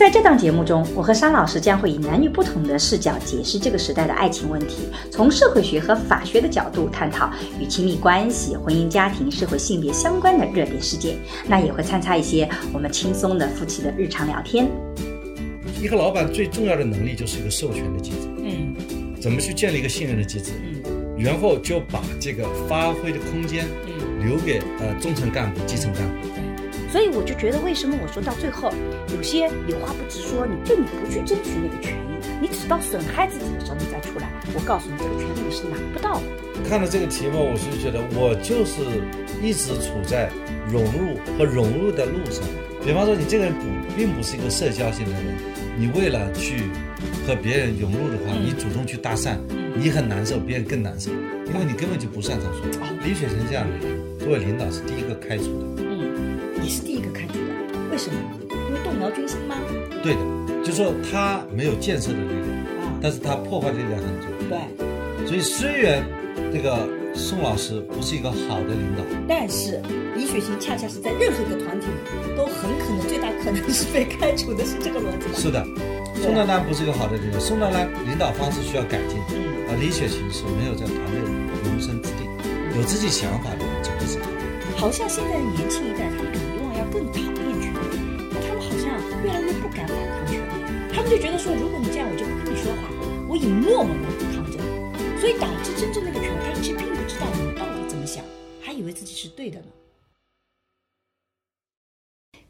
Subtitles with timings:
[0.00, 11.18] 在这档节目中，我和沙老师将会以男女不同的视角解释这个时代的爱情问题，从社会学和法学的角度探讨与亲密关系、婚姻家庭、社会性别相关的热点事件。
[11.46, 14.70] 那也会参差一些我们轻松的夫妻的日常聊天。
[15.78, 18.74] 一个老板最重要的能力就是一个授权的机制，嗯
[19.20, 23.92] 怎么去建立一个信任的机制，嗯然后就把这个发挥的空间嗯。
[24.26, 26.29] 留给呃中层干部、基层干部。
[26.90, 28.72] 所以我就觉得，为什么我说到最后，
[29.14, 36.26] 有些有话不直说，你就你不去争取那个权益，你只到损害自己的时候你再出来，我告诉你，这个权利你是拿不到的。
[36.68, 38.82] 看到这个题目，我是觉得我就是
[39.40, 40.28] 一直处在
[40.68, 42.42] 融入和融入的路上。
[42.84, 43.64] 比方说，你这个人不
[43.96, 45.36] 并不是一个社交型的人，
[45.78, 46.70] 你为了去
[47.24, 49.36] 和别人融入的话，嗯你主动去搭讪，
[49.76, 51.10] 你很难受，别人更难受，
[51.46, 52.90] 因为你根本就不擅长说话。
[53.04, 55.44] 李雪成这样的人，作为领导是第一个开除
[55.76, 55.89] 的。
[56.60, 58.20] 嗯，你是第一个开除的，为什么？
[58.68, 59.56] 因为动摇军心吗？
[60.02, 60.20] 对的，
[60.62, 64.28] 就说他没有建设的力量，啊，但是他破坏力量很重。
[64.48, 65.26] 对。
[65.26, 66.04] 所以虽然
[66.52, 69.80] 这个宋老师不是一个好的领导，但是
[70.16, 75.34] 李雪琴恰恰是在任何一个团体里，都很可能最大可能是被开除的，是这个逻辑吧？
[75.36, 75.64] 是的，
[76.20, 79.18] 宋丹丹不是一个好的领导，宋丹丹领导方式需要改进。
[79.32, 81.20] 嗯啊，李雪琴是没有在团队
[81.64, 82.24] 容身之地，
[82.76, 83.64] 有自己想法的
[84.80, 84.90] 好。
[84.90, 87.76] 像现在的年轻一代，他们比以往要更讨厌权力，
[88.32, 88.88] 他们好像
[89.22, 92.88] 越来越不敢反抗权力，他们就觉得说，如果你这样，我就不跟你说话，
[93.28, 94.58] 我以默默的抗争，
[95.20, 98.24] 所以导致真正那个权威，他其实并不知道你到底怎么想，
[98.60, 99.66] 还以为自己是对的呢。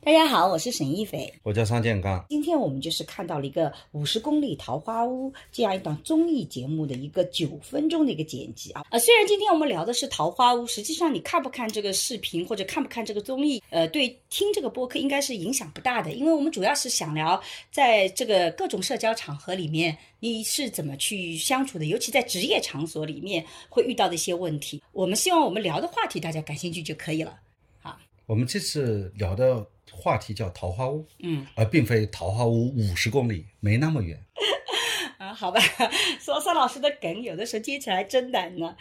[0.03, 1.31] 大家好，我是沈一斐。
[1.43, 8.83] 我叫商建刚，今天我们就是看到了一个《五十公里桃花坞》这样一档综艺节目的一个九分钟的一个剪辑啊。
[8.91, 17.39] 呃，虽然今天我们聊的是桃花坞，实际上你看不看这个视频或者看不看这个综艺，呃，对听这个播客应该是影响不大的，因为我们主要是想聊
[17.71, 24.83] 在这个各种社交场合里面你是怎么去相处的，尤其在职业场所里面会遇到的一些问题。
[24.93, 27.39] 我们希望我们聊的话题大家感兴趣就可以了。
[27.83, 34.19] 好我们这次聊的话题叫桃花坞，嗯，而并非桃花坞五十公里，没那么远。
[35.19, 35.61] 啊，好吧，
[36.19, 38.75] 说沙老师的梗有的时候接起来真难呢。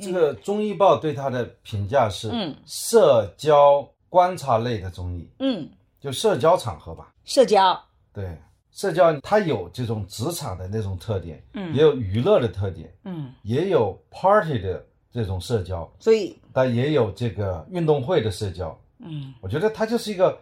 [0.00, 2.56] 这个综艺报对他的评价是，嗯。
[2.66, 5.70] 社交观察类的综艺，嗯，
[6.00, 7.14] 就社交场合吧。
[7.24, 7.80] 社交，
[8.12, 8.36] 对，
[8.72, 11.72] 社交它有这种职场的那种特点，嗯。
[11.72, 18.76] 也有娱乐的特点，嗯，也有 party 的这种社交，所以，但也有这个运动会的社交。
[18.98, 19.32] 嗯。
[19.40, 20.36] 我觉得它就是一个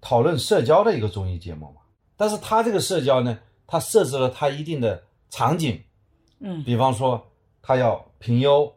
[0.00, 1.80] 讨论社交的一个综艺节目嘛。
[2.16, 5.80] 但是他这个社交呢，它设置了它一定的场景，
[6.40, 6.62] 嗯。
[6.64, 7.24] 比方说
[7.62, 8.72] 他要评优，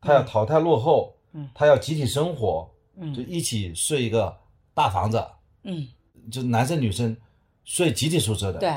[0.00, 1.48] 他要淘汰落后，嗯。
[1.54, 3.12] 它要集体生活，嗯。
[3.12, 4.36] 就嗯一起睡一个
[4.74, 5.24] 大房子，
[5.62, 5.88] 嗯，
[6.30, 7.16] 就男生女生
[7.64, 8.72] 睡集体宿舍的，对。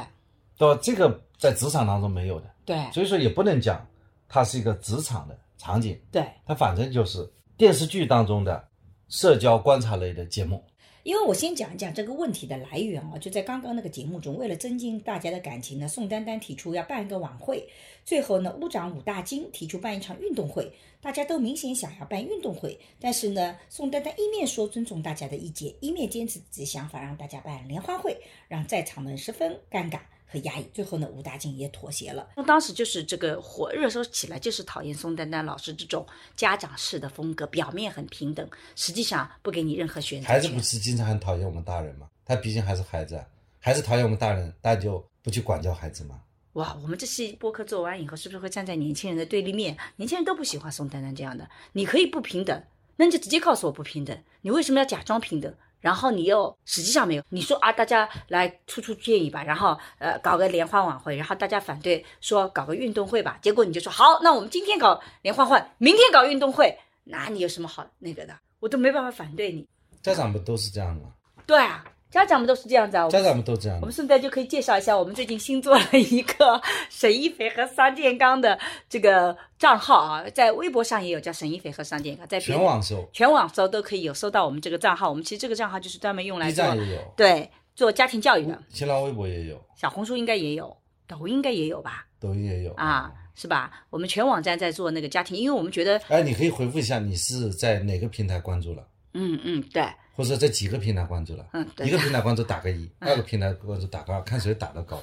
[0.58, 0.80] 对吧？
[0.82, 2.92] 这个在职场当中没有的，对。
[2.92, 3.86] 所以说也不能讲
[4.28, 8.68] 它是一个职场的场景，对，它反正就是电视剧当中的
[9.10, 10.64] 社交观察类的节目。
[11.08, 17.66] 因为我先讲一讲这个问题的来源啊，就在刚刚那个节目中，为了增进大家的感情呢，宋丹丹提出要办一个晚会，
[18.04, 20.70] 最后呢，屋长武大金提出办一场运动会，
[21.00, 28.18] 大家都明显想要办运动会，但是呢，宋丹丹一面说尊重大家的意见，一面坚持自己想法，让大家办联欢会，
[28.50, 30.02] 让在场的人十分尴尬。
[30.28, 30.64] 和压抑。
[30.74, 32.28] 最后呢，吴大靖也妥协了。
[32.46, 36.06] 当时就是这个火热搜起来，就是讨厌宋丹丹老师这种
[36.36, 40.28] 家长式的风格，表面很平等，实际上不给你任何选择。
[40.28, 42.08] 孩子不是经常很讨厌我们大人吗？
[42.26, 43.26] 他毕竟还是孩子啊，
[43.60, 46.22] 孩子讨厌我们大人，大家就不去管教孩子吗？
[46.54, 49.78] 哇，我们这期播客做完以后，是不是会站在年轻人的对立面？
[49.96, 51.48] 年轻人都不喜欢宋丹丹这样的。
[51.74, 52.64] 你可以不平等，
[52.96, 54.18] 那你就直接告诉我不平等。
[54.42, 55.54] 你为什么要假装平等？
[55.80, 68.34] 然后你又实际上没有，你说啊，大家来出出建议吧，然后呃搞个联欢晚会，然后大家反对说搞个运动会吧，结果你就说好，那我们今天搞联欢会，明天搞运动会，那你有什么好那个的？
[68.60, 69.68] 我都没办法反对你。
[70.02, 71.14] 家长不都是这样吗？
[71.46, 73.08] 对啊，家长们都是这样子啊。
[73.10, 73.94] 家长们都这样我们。
[73.94, 78.58] 顺带就可以介绍一下，我们最近新做了一个沈一斐和桑建刚的
[78.90, 85.10] 这个账号啊，在微博上也有叫沈一斐和桑建刚，在全网搜全网搜都可以有搜到我们这个账号。
[85.10, 89.62] 我们其实这个账号就是专门用来做也有，对做家庭教育的，新浪微博也有。
[89.76, 90.76] 小红书应该也有。
[91.08, 92.06] 抖音应该也有吧？
[92.20, 93.12] 抖音也有啊，。
[93.36, 93.72] 是吧？
[93.92, 98.84] 我们全网站在做那个家庭，因为我们觉得，哎，你可以回复一下，你是在哪个平台关注了，
[99.14, 101.46] 嗯嗯，对，或者在几个平台关注了？
[101.54, 105.02] 嗯对一个平台关注打个一，二个平台关注打个二，看谁打得高。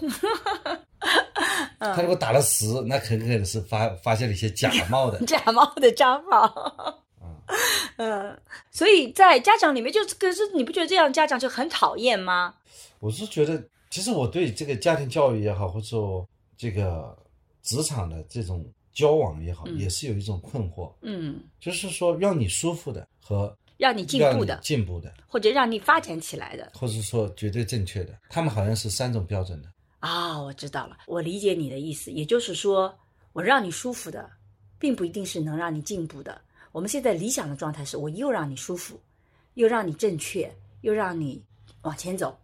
[1.78, 5.18] 他如果打了十，那很可能是发发现了一些假冒的。
[5.26, 7.04] 假冒的账号。
[7.96, 8.40] 嗯，
[8.70, 12.54] 所以在家长里面，就是可是你不觉得这样家长就很讨厌吗？
[13.00, 16.26] 我是觉得，其实我对这个家庭教育也好，或者说
[16.56, 17.16] 这个
[17.62, 18.64] 职场的这种
[18.94, 29.68] 交往也好，嗯也是有一种困惑，嗯，就是说让你舒服的和让你进步的，进步的，或者让你发展起来的或者说绝对正确的，他们好像是三种标准的。
[29.98, 32.94] 啊、我知道了，我理解你的意思，也就是说，
[33.32, 34.30] 我让你舒服的，
[34.78, 36.40] 并不一定是能让你进步的。
[36.72, 39.00] 我们现在理想的状态是，我又让你舒服，
[39.54, 41.42] 又让你正确，又让你
[41.82, 42.38] 往前走，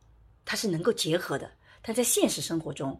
[0.44, 1.50] 它是能够结合的。
[1.82, 2.98] 但在现实生活中，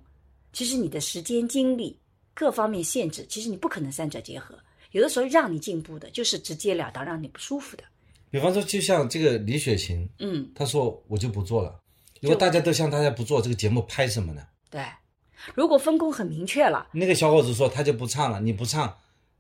[0.53, 1.99] 其实你的时间、精力
[2.35, 4.59] 各方面限制，其实你不可能三者结合。
[4.91, 7.85] 有的时候让你进步的，就是直截了当让你不舒服的。
[8.31, 11.81] 比方说，就像这个李雪琴，嗯，她说我就不做了。
[12.21, 14.43] 如果大家都像大家不做这个节目，拍什么呢？
[14.71, 14.83] 对。
[15.55, 18.95] 如果分工很明确了，那个小伙子说他就不唱了，你不唱，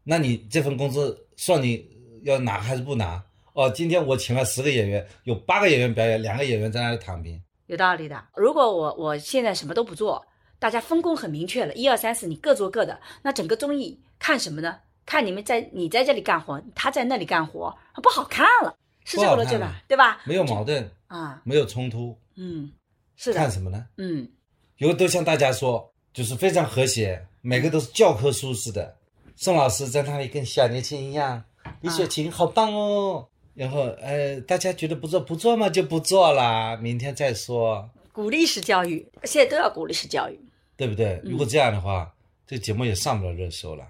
[0.05, 1.87] 那你这份工资算你
[2.23, 3.23] 要拿还是不拿？
[3.53, 7.41] 哦，今天我请了十个演员，有八个演员表演，两个演员在那里躺平。
[7.67, 8.25] 有道理的。
[8.35, 10.25] 如果我我现在什么都不做，
[10.59, 14.79] 大家分工很明确了，一二三四，你各做各的，那整个综艺看什么呢？
[15.05, 18.75] 看你们在你在这里干活，他在那里干活，不好看了，
[19.05, 19.83] 是这个逻辑吧？
[19.89, 20.21] 对吧？
[20.25, 22.71] 没有矛盾，啊，没有冲突，嗯，
[23.17, 23.87] 是的，看什么呢？
[23.97, 24.29] 嗯，
[24.77, 28.97] 有的都向大家说，就是非常和谐，每个都是教科书似的。
[29.37, 31.43] 宋老师在那里跟小年轻一样，
[31.81, 33.29] 李雪琴好棒哦。
[33.55, 40.41] 然后呃，大家觉得不做不做嘛就不做啦，明天再说，鼓励式教育，现在都要鼓励式教育。
[40.77, 41.21] 对不对？
[41.23, 42.11] 如果这样的话，
[42.47, 43.87] 这节目也上不了热搜了。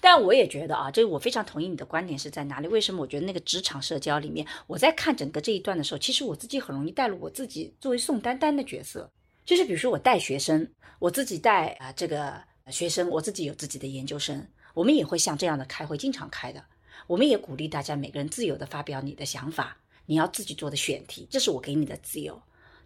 [0.00, 2.68] 但我也觉得啊，这个我非常同意你的观点是在哪里？
[2.68, 3.02] 为什么？
[3.02, 9.10] 我觉得那个职场社交里面，我在看整个这一段的时候，其实我自己很容易带入我自己作为宋丹丹的角色，
[9.44, 10.68] 就是比如说我带学生，
[10.98, 16.64] 我自己带啊、这个学生，我自己有自己的研究生，我们也会像这样的开会，经常开的。
[17.06, 22.40] 我们也鼓励大家每个人自由的发表你的想法，你要自己做的选题，这是我给你的自由。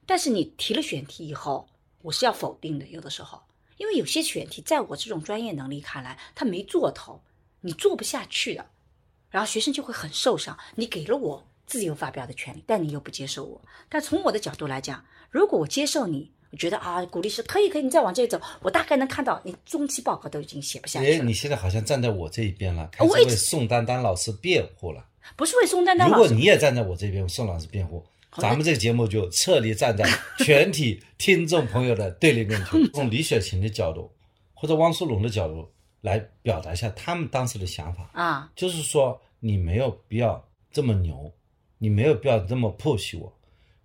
[0.05, 1.67] 但是你提了选题以后，
[2.03, 3.41] 我是要否定的，有的时候。
[3.81, 7.23] 因为有些选题在我这种专业能力看来，他没做头，
[7.63, 8.67] 你做不下去的，
[9.31, 10.57] 然后学生就会很受伤。
[10.75, 13.63] 你给了我自由发表的权利，但你又不接受我。
[13.89, 25.07] 但从我的角度来讲，如果我接受你，我觉得啊，鼓励是可以，可以，你再往这里走，我大概能看到你中期报告都已经写不下去哎，了你，现在好像站在我这一边了，开始为宋丹丹老师辩护了。
[25.37, 34.11] 不是为宋丹丹如果，你也站在我这边，宋老师辩护，好咱们这个节目就彻底站在全体听众朋友的对立面去， 从李雪琴的角度
[34.55, 35.69] 或者汪苏泷的角度
[36.01, 41.33] 来表达一下他们当时的想法，啊，就是说你没有必要这么牛，
[41.79, 43.33] 你没有必要这么 push 我，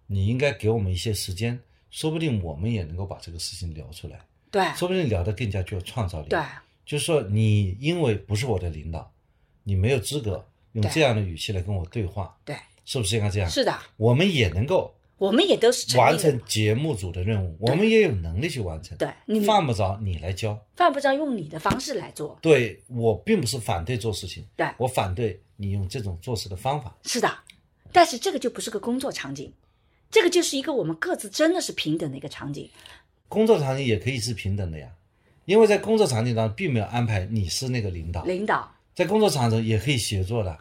[0.05, 1.59] 你应该给我们一些时间，
[1.89, 4.19] 说不定我们也能够把这个事情聊出来，
[4.51, 4.63] 对。
[4.75, 6.29] 说不定聊得更加具有创造力。
[6.29, 6.39] 对，
[6.85, 9.11] 就是说你因为不是我的领导，
[9.63, 13.49] 你没有资格用这样的语气来跟我对话，对，是不是应该这样？
[13.49, 18.97] 是的，我们也能够我们也都是完成节目组的任务，我们也有能力去完成。
[18.97, 20.57] 对你犯不着你来教。
[20.75, 26.95] 犯不着用你的方式来做，对我并不是反对做事情，对，我反对你用这种做事的方法。
[27.03, 27.33] 是的，
[27.91, 29.51] 但是这个就不是个工作场景，
[30.11, 32.69] 这个就是一个我们各自真的是平等的一个场景。
[33.27, 34.89] 工作场景也可以是平等的呀，
[35.45, 40.55] 因为在工作场景当中并没有安排你是那个领导，领导，在工作场景也可以协作的。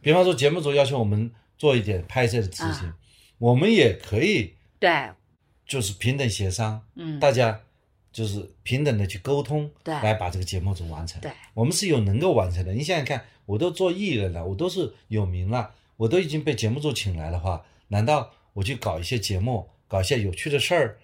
[0.00, 2.96] 比方说节目组要求我们做一点拍摄的执行，啊。
[3.38, 5.10] 我们也可以对，
[5.66, 7.60] 就是平等协商，嗯，大家
[8.10, 9.94] 就是平等的去沟通，对。
[9.94, 11.20] 来把这个节目组完成。
[11.20, 12.72] 对，我们是有能够完成的。
[12.72, 20.98] 你想想看，我都做艺人了，我都是有名了，我都已经被节目组请来的话，难道我去搞一些节目，搞一些有趣的事儿，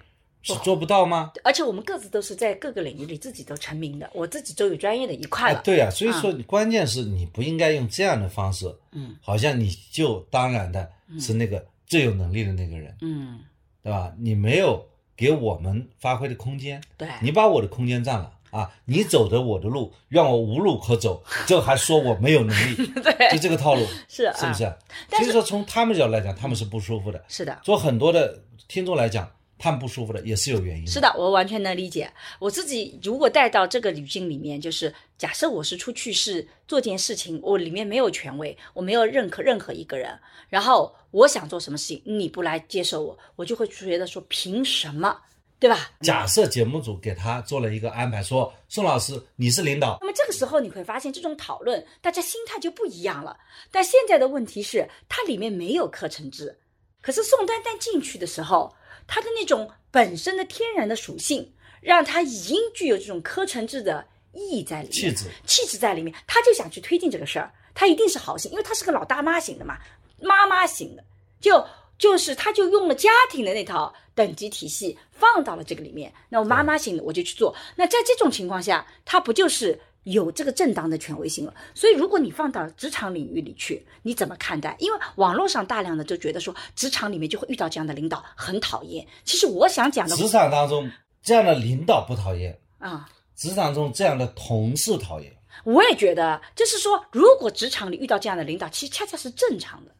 [0.44, 1.32] 是做不到吗？
[1.42, 9.16] 而且我们各自都是在各个领域里自己都成名的，我自己都有专业的一块了。，啊对呀、所以说关键是你不应该用这样的方式，嗯。
[9.20, 13.40] 好像你就当然的是那个最有能力的那个人，嗯，
[13.82, 14.12] 对吧？
[14.18, 14.86] 你没有
[15.16, 18.70] 给我们发挥的空间，对，你把我的空间占了啊！
[18.84, 23.30] 你走的我的路，让我无路可走， 这还说我没有能力， 对。
[23.32, 24.72] 就这个套路，是是不是
[25.10, 30.90] 所以说从他们角度来讲，他们是不舒服的；是的，做很多的听众来讲，他们不舒服的也是有原因的。
[30.90, 32.10] 是的，我完全能理解。
[32.38, 40.18] 我自己如果带到这个语境里面，就是假设我是出去是做件事情，我里面没有权威，我没有认可任何一个人，
[40.48, 45.16] 然后我想做什么事情，你不来接受我，我就会觉得说，凭什么
[45.60, 45.92] 对吧？
[46.00, 53.38] 假设节目组给他做了一个安排，说宋老师你是领导，那么这个时候你会发现，这种讨论大家心态就不一样了。
[53.70, 56.58] 但现在的问题是，它里面没有课程制，
[57.00, 58.74] 可是宋丹丹进去的时候，
[59.06, 69.78] 她的那种本身的天然的属性，让他已经具有这种科层制的意义在里面，气质气质在里面，他就想去推进这个事儿，他一定是好心，因为他是个老大妈型的嘛，
[70.20, 71.04] 妈妈型的，
[71.40, 71.64] 就
[71.98, 79.80] 就是他就用了家庭的那套等级体系放到了这个里面，那我妈妈型的我就去做，那在这种情况下，他不就是？
[80.04, 84.76] 有这个正当的权威性了，所以如果你放到职场领域里去，你怎么看待？
[84.78, 89.06] 因为网络上大量的就觉得说，职场里面就会遇到这样的领导，很讨厌。
[89.24, 90.90] 其实我想讲的职场当中
[91.22, 95.34] 这样的领导不讨厌，啊、职场中这样的同事讨厌。
[95.64, 99.92] 我也觉得，就是说，如果职场里遇到这样的领导，其实恰恰是正常的。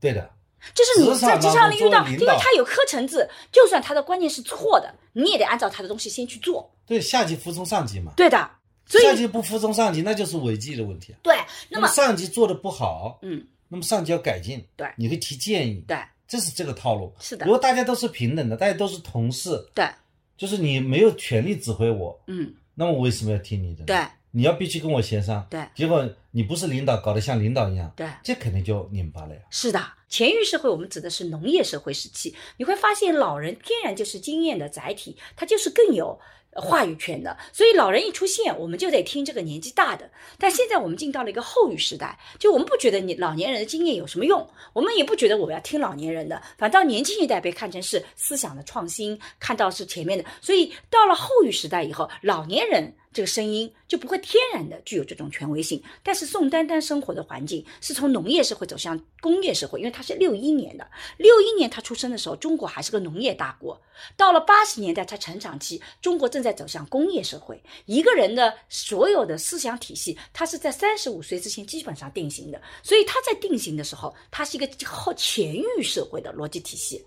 [0.00, 0.30] 对的，
[0.74, 6.70] 就是你在职场里遇到，因为他有课程制，就算他的观念是错的，你也得按照他的东西先去做。
[6.86, 8.50] 对下级服从上级嘛，对的，
[8.90, 11.18] 所以下级不服从上级，那就是违纪的问题啊。
[11.22, 11.36] 对，
[11.68, 17.14] 那么上级做的不好，嗯，那么上级要改进，对你会提建议，对这是这个套路。
[17.20, 19.88] 是的如果大家都是平等的，大家都是同事，对，
[20.36, 23.84] 就是你没有权利指挥我，嗯，那么我为什么要听你的？
[23.84, 23.96] 对，
[24.32, 28.08] 你要必须跟我协商，对结果你不是领导，搞得像领导一样，对。
[28.24, 29.40] 这肯定就拧巴了呀。
[29.50, 36.18] 是的，前域社会我们指的是农业社会时期，你会发现老人天然就是经验的载体，他就是更有。
[36.52, 40.10] 话语权的，所以老人一出现，我们就得听这个年纪大的。
[40.38, 50.24] 但现在我们进到了一个后语时代，就我们不觉得你老年人的经验有什么用，我们也不觉得我要听老年人的，反倒年轻一代被看成是思想的创新，看到是前面的。
[50.40, 55.82] 所以到了后语时代以后，老年人这个声音就不会天然的具有这种权威性。
[56.02, 63.80] 但是宋丹丹生活的环境是从农业社会走向工业社会，因为她是六一年的，六一年她出生的时候，中国还是个农业大国。
[64.16, 67.60] 到了八十年代，她成长期，中国正在走向工业社会。
[67.86, 77.04] 一个人的所有的思想体系，他是在三十五岁之前基本上定型的，所以他在定型的时候，他是一个后前域社会的逻辑体系。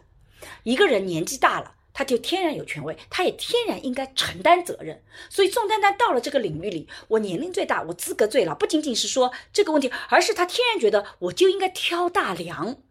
[0.64, 1.74] 一个人年纪大了。
[1.94, 5.04] 他就天然有权威，他也天然应该承担责任。
[5.30, 12.82] 所以宋丹丹到了这个领域里，我年龄最大，我资格最老，不仅仅是说这个问题，而是他天然觉得我就应该挑大梁。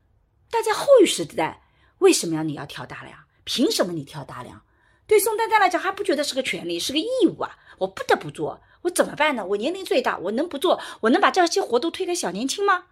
[0.50, 1.62] 但在后语时代，
[1.98, 3.18] 为什么要你要挑大梁？
[3.44, 4.62] 凭什么你挑大梁？
[5.06, 7.58] 对宋丹丹来讲，还不觉得是个权利，是个义务啊！
[7.78, 9.44] 我不得不做，我怎么办呢？
[9.44, 10.80] 我年龄最大，我能不做？
[11.00, 12.86] 我能把这些活都推给小年轻吗？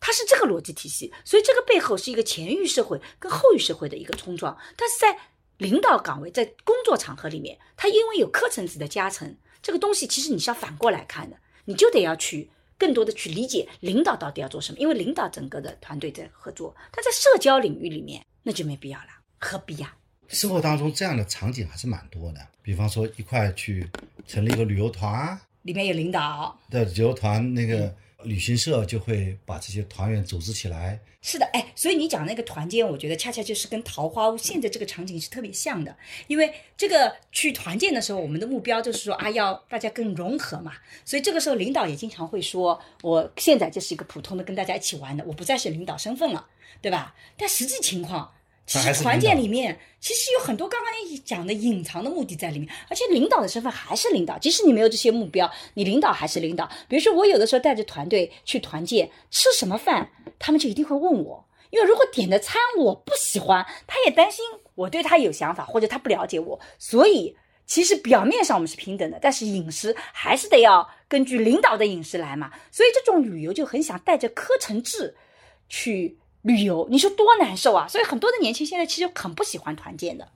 [0.00, 4.58] 它是这个逻辑体系，所以这个背后是一个前域社会跟后域社会的一个冲撞。
[4.76, 5.16] 但是在
[5.62, 19.06] 领导岗位在工作场合里面，他因为有课程制的加成，这个东西其实你是要反过来看的，你就得要去更多的去理解领导到底要做什么，因为领导整个的团队在合作，但在社交领域里面那就没必要了，
[19.38, 19.94] 何必呀、
[20.26, 23.88] 生活当中这样的场景还是蛮多的，比方说一块去
[24.26, 40.72] 成立一个旅游团，里面有领导，对旅游团那个旅行社就会把这些团员组织起来，是的，哎，所以你讲那个团建，我觉得恰恰就是跟桃花坞现在这个场景是特别像的，因为这个去团建的时候，我们的目标就是说啊，要大家更融合嘛，
[41.04, 46.48] 所以这个时候领导也经常会说，我现在就是一个普通的跟大家一起玩的，我不再是领导身份了，
[46.80, 47.14] 对吧？
[47.36, 48.32] 但实际情况。
[48.64, 56.68] 其实团建里面其实有很多刚刚你讲的隐藏的目的在里面，而且领导的身份还是领导，即使你没有这些目标，你领导还是领导。
[56.88, 72.52] 比如说我有的时候带着团队去团建，吃什么饭，他们就一定会问我，因为如果点的餐我不喜欢，他也担心我对他有想法，或者他不了解我，所以其实表面上我们是平等的，但是饮食还是得要根据领导的饮食来嘛。
[72.70, 75.14] 所以这种旅游就很想带着课程制
[75.68, 77.86] 去旅游，你说多难受啊！
[77.88, 80.28] 所以很多的年轻现在其实很不喜欢团建的。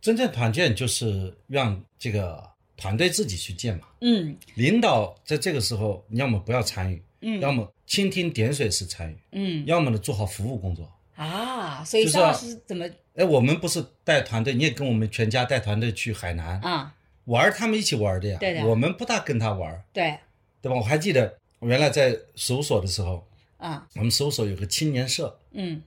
[0.00, 2.42] 真正团建就是让这个
[2.76, 3.86] 团队自己去建嘛。
[4.00, 10.90] 嗯领导在这个时候，要么不要参与，嗯要么蜻蜓点水式参与，嗯要么呢做好服务工作。
[11.16, 16.94] 啊，所以就是张老师怎么哎，我们不是带团队，你也跟我们全家带团队去海南啊？
[17.26, 18.38] 玩儿，他们一起玩儿的呀。
[18.40, 20.18] 对的我们不大跟他玩儿，对
[20.62, 20.76] 对吧？
[20.76, 23.22] 我还记得我原来在事务所的时候，
[23.60, 25.82] 啊，我们搜索有个青年社，嗯。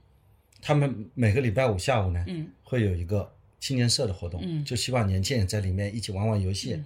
[0.62, 2.48] 他们每个礼拜五下午呢，嗯。
[2.62, 4.64] 会有一个青年社的活动，嗯。
[4.64, 6.74] 就希望年轻人在里面一起玩玩游戏。
[6.74, 6.84] 嗯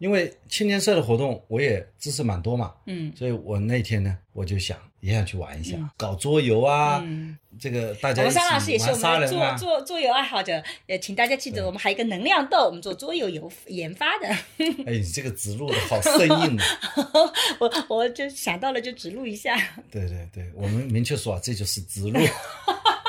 [0.00, 7.36] 因为青年社的活动我也知识蛮多嘛，嗯所以我那天呢，我就想也想去玩一下，搞桌游啊，嗯。
[7.58, 14.28] 这个大我家一起们张老师也是我们的桌人啊，桌桌游爱好者，也，请大家记得，我们还有一个能量豆，我们做桌游游研发的。
[14.86, 16.64] 哎，你这个植入的好生硬啊！
[17.58, 19.56] 我我就想到了就植入一下。
[19.90, 22.18] 对对对，我们明确说啊，这就是植入。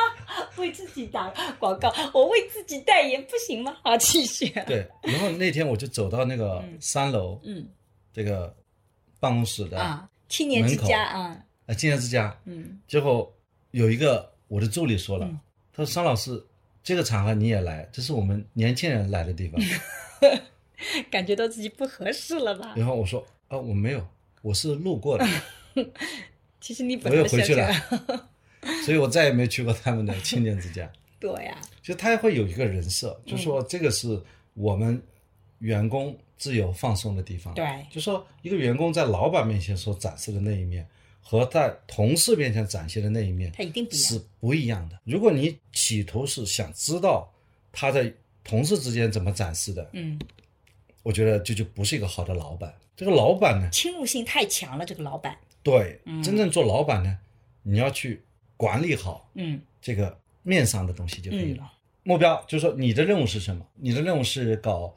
[0.61, 3.75] 为自己打广告， 我为自己代言不行吗？
[3.83, 4.47] 好，继续。
[4.65, 7.67] 对，然后那天我就走到那个三楼，嗯
[8.13, 8.55] 这个
[9.19, 13.29] 办公室的啊，青年之家啊，呃青年之家，嗯结果
[13.71, 15.39] 有一个我的助理说了，嗯
[15.73, 16.41] 他说商老师，
[16.83, 19.61] 这个场合你也来，这是我们年轻人来的地方。
[21.11, 22.73] 感觉到自己不合适了吧？
[22.75, 24.05] 然后我说啊，我没有，
[24.41, 25.25] 我是路过的，
[26.59, 28.29] 其实你本我又来回去了了。
[28.85, 30.89] 所以我再也没去过他们的青年之家。
[31.19, 34.19] 对呀、就他会有一个人设，就说这个是
[34.55, 34.99] 我们
[35.59, 37.53] 员工自由放松的地方。
[37.53, 40.87] 对就说一个员工在老板面前所展示的那一面，
[41.21, 44.99] 和在同事面前展现的那一面，他一定是不一样的。
[45.03, 47.31] 如果你企图是想知道
[47.71, 48.11] 他在
[48.43, 50.19] 同事之间怎么展示的，嗯，
[51.03, 52.73] 我觉得这就不是一个好的老板。
[52.95, 55.37] 这个老板呢，侵入性太强了，这个老板。
[55.61, 57.19] 对，真正做老板呢，
[57.61, 58.23] 你要去
[58.61, 59.59] 管理好嗯。
[59.81, 61.57] 这个面上的东西就可以嗯。
[61.57, 61.71] 了。
[62.03, 63.65] 目标就是说，你的任务是什么？
[63.75, 64.95] 你的任务是搞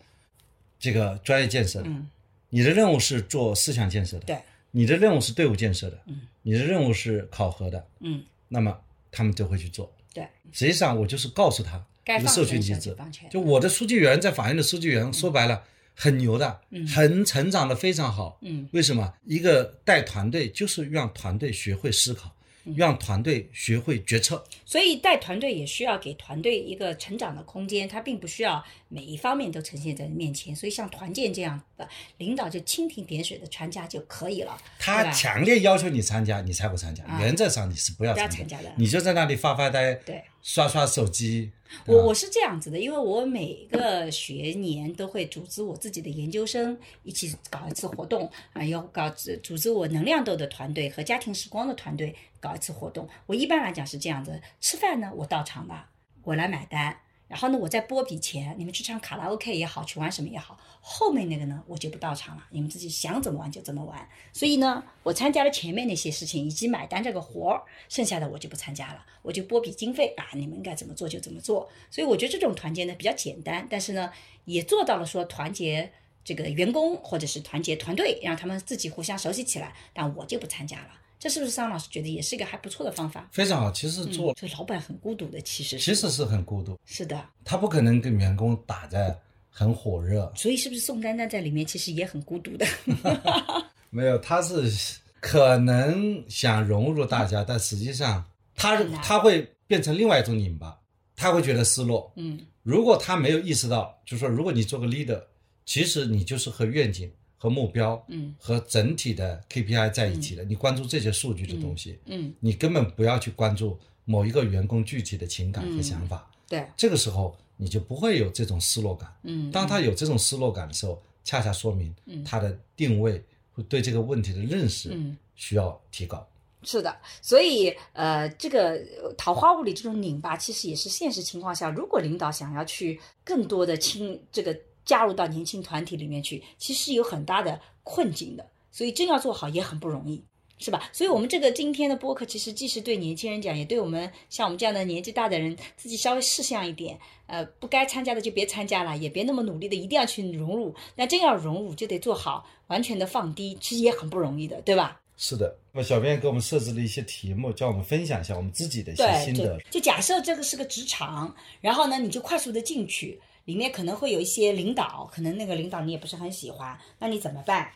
[0.79, 2.09] 这个专业建设的，嗯，
[2.51, 4.39] 你的任务是做思想建设的，对，
[4.73, 8.79] 你的任务是队伍建设的，嗯，你的任务是考核的，嗯，那么
[9.11, 9.91] 他们就会去做。
[10.13, 11.83] 对，实际上我就是告诉他
[12.19, 12.97] 一个社群机制。
[13.31, 15.63] 就我的书记员在法院的书记员，说白了
[15.95, 16.61] 很牛的，
[16.95, 18.39] 很成长的非常好。
[18.41, 18.69] 嗯。
[18.73, 19.13] 为什么？
[19.27, 22.34] 一个带团队就是让团队学会思考，嗯
[22.77, 24.45] 让团队学会决策。
[24.65, 30.55] 所以带团队也需要给团队一个成长的空间，他并不需要每一方面都呈现在面前。
[30.55, 37.05] 所以像团建这样的领导就蜻蜓点水的参加就可以了，他强烈要求你参加，你才不参加。
[37.05, 40.23] 啊原则上你是不要参加的你就在那里发发呆，对。
[40.43, 41.53] 刷刷手机。
[41.87, 53.09] 我我是这样子的，因为我每个学年都会组织我自己的研究生一起搞一次活动啊，要搞组织我能量豆的团队和家庭时光的团队搞一次活动。
[53.27, 55.87] 我一般来讲是这样子，吃饭呢我到场了，
[56.23, 56.97] 我来买单。
[57.27, 64.09] 然后呢，我再拨笔钱，你们去唱卡拉 OK 也好，去玩什么也好，后面那个呢，我就不到场了，你们自己想怎么玩就怎么玩。
[64.33, 71.69] 所以呢，我参加了前面那些事情以及买单这个活儿，剩下的我就不参加了，我就拨笔经费啊，你们应该怎么做就怎么做。
[71.91, 74.13] 所以我觉得这种团结呢比较简单，但是呢
[74.45, 75.91] 也做到了说团结
[76.23, 79.75] 这个员工或者是团结团队，让他们自己互相熟悉起来。
[79.93, 80.89] 但我就不参加了，
[81.25, 83.27] 这是不是桑老师觉得也是一个还不错的方法？
[83.33, 83.71] 非常好。
[83.73, 87.19] 其实做、这老板很孤独的，其实其实是很孤独，是的。
[87.43, 90.31] 他不可能跟员工打得很火热。
[90.37, 92.67] 所以是不是宋丹丹在里面其实也很孤独的？
[93.89, 94.71] 没有，他是
[95.19, 98.23] 可能想融入大家，但实际上
[98.55, 100.79] 他他会变成另外一种拧巴，
[101.17, 102.13] 他会觉得失落。
[102.17, 105.23] 嗯如果他没有意识到，就是说，如果你做个 leader，
[105.65, 107.11] 其实你就是和愿景、
[107.45, 116.27] 和目标、嗯和整体的 KPI 在一起的，你关注这些数据的东西，嗯，你根本不要去关注某一个员工具体的情感和想法。
[116.49, 119.15] 对，这个时候你就不会有这种失落感。
[119.25, 126.27] 嗯当他有这种失落感的时候，恰恰说明他的定位会对这个问题的认识嗯需要提高。
[126.63, 128.71] 是的，所以呃，这个
[129.03, 140.23] 呃桃花坞里这种拧巴，其实也是现实情况下，如果领导想要去更多的轻这个加入到年轻团体里面去，其实有很大的困境的，所以真要做好也很不容易。
[140.57, 140.89] 是吧？
[140.93, 146.97] 所以，我们这个今天的播客，其实既是对年轻人讲，也对我们像我们这样的年纪大的人，自己稍微适向一点。
[147.27, 150.73] 呃，不该参加的就别参加了，也别那么努力的一定要去融入。
[150.95, 155.01] 那真要融入，就得做好完全的放低，其实也很不容易的，对吧？
[155.17, 159.71] 是的，那么小编给我们设置了一些题目，叫我们分享一下我们自己的一些，心得就。
[159.73, 167.71] 就假设这个是个职场，然后呢，你就快速的进去，里面可能会有一些领导，可能那个领导你也不是很喜欢，那你怎么办？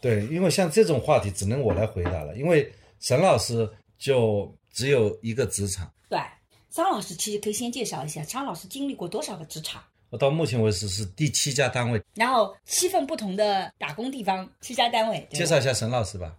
[0.00, 6.18] 对，因为像这种话题只能我来回答了，因为沈老师就只有一个职场，对，
[6.70, 12.02] 张老师其实可以先介绍一下，张老师经历过多少个职场，我到目前为止是第七家单位。
[12.14, 15.26] 然后七份不同的打工地方，七家单位。
[15.30, 16.34] 介绍一下沈老师吧，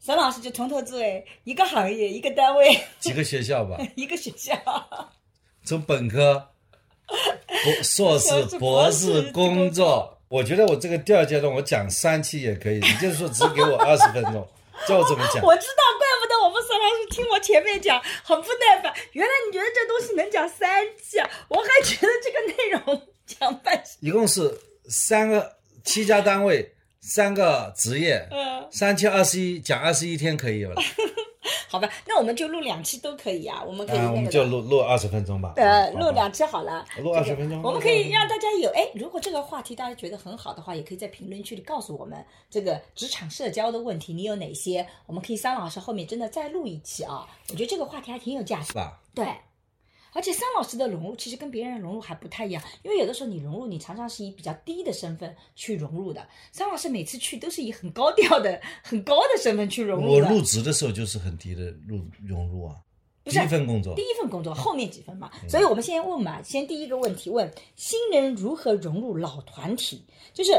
[0.00, 4.54] 沈老师就从头至尾一个行业、一个单位、几个学校吧， 一个学校。
[5.64, 6.53] 从本科、博
[7.82, 14.46] 硕士 硕士、博博士士工作，我觉得我这个第二阶段我讲三期也可以，你就是说只给我 二十分钟，
[14.86, 15.42] 叫我怎么讲？
[15.44, 18.92] 我知道，怪不得我们孙老师听我前面讲很不耐烦。
[19.12, 21.30] 原来你觉得这东西能讲三期啊？
[21.48, 23.82] 我还觉得这个内容讲半。
[24.00, 26.73] 一共是三个七家单位，
[27.06, 30.80] 三个职业，嗯，三七二十一，讲二十一天可以有了，
[31.68, 37.62] 好吧，那我们就录两期都可以啊，我们可以啊，我那个们就录录二十分钟吧，呃，录两期好了，录这个20分钟。
[37.62, 48.72] 我们可以让大家有哎，如果这个话题大家觉得很好的话，也可以在评论区里告诉我们这个职场社交的问题你有哪些，我们可以桑老师后面真的再录一期啊，我觉得这个话题还挺有价值是。
[48.72, 48.98] 吧？
[49.14, 49.26] 对，
[50.14, 56.26] 而且桑老师的融入其实跟别人融入还不太一样，因为有的时候你融入，你常常是以比较低的身份去融入的。
[56.52, 60.26] 桑老师每次去都是以很高调的、很高的身份去融入的。
[60.26, 62.76] 我入职的时候就是很低的入融入啊，
[63.24, 64.02] 不是第一份工作第。
[64.02, 70.52] 一份工作后面几份嘛，所以我们先问嘛，先第一个问题问新人如何融入老团体，就是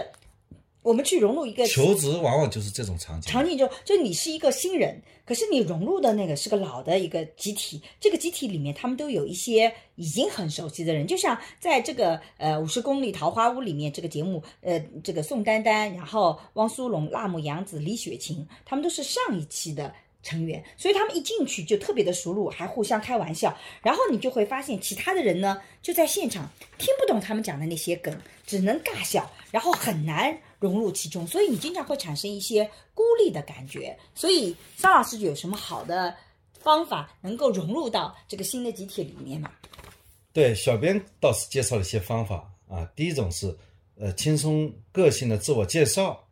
[0.85, 3.31] 我们去融入一个求职往往就是这种场景。
[3.31, 19.91] 场景就就你是一个新人，可是你融入的那个是个老的一个集体，这个集体里面他们都有一些已经很熟悉的人，就像在这个呃五十公里桃花坞里面这个节目，呃这个宋丹丹，然后汪苏泷、辣目洋子、李雪琴，他们都是上一期的。
[20.25, 23.55] 成员，所以他们一进去就特别的熟络，还互相开玩笑。
[23.83, 33.95] 然后你就会发现，其他的人呢就在现场听不懂他们讲的那些梗，只能尬笑，然后很难融入其中，所以你经常会产生一些孤立的感觉。
[34.15, 36.15] 所以桑老师有什么好的
[36.59, 39.51] 方法能够融入到这个新的集体里面吗？
[40.33, 42.83] 对，小编倒是介绍了一些方法啊。
[42.95, 43.55] 第一种是，
[43.95, 46.27] 呃，轻松个性的自我介绍，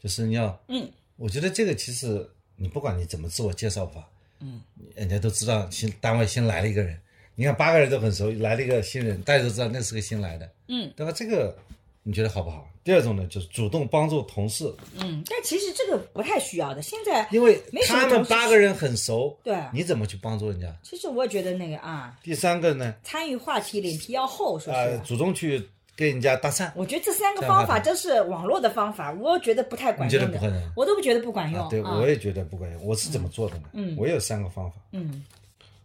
[0.00, 2.30] 就是你要，嗯，我觉得这个其实
[2.62, 4.60] 你不管你怎么自我介绍法，嗯，
[4.94, 6.96] 人家都知道新单位新来了一个人，
[7.34, 11.10] 你看八个人都很熟，来了一个新人，大家都知道那是个新来的，嗯，对吧？
[11.10, 11.58] 这个
[12.04, 12.68] 你觉得好不好？
[12.84, 16.80] 第二种呢，就是主动帮助同事，嗯，但其实这个不太需要的。
[16.80, 20.72] 现在因为没他们八个人很熟，对你怎么去帮助人家？
[20.84, 24.98] 其实我也觉得那个啊，第三个呢，参与话题脸皮要厚，说呃。
[24.98, 30.72] 主动去跟人家搭讪，我觉得这三个方法都是网络的方法，我觉得不太管用你觉得不可能？
[30.74, 31.60] 我都不觉得不管用。
[31.60, 31.96] 啊，对，啊。
[31.96, 32.82] 我也觉得不管用。
[32.84, 33.64] 我是怎么做的呢？
[33.72, 33.94] 嗯。
[33.98, 34.78] 我有三个方法。
[34.92, 35.24] 嗯。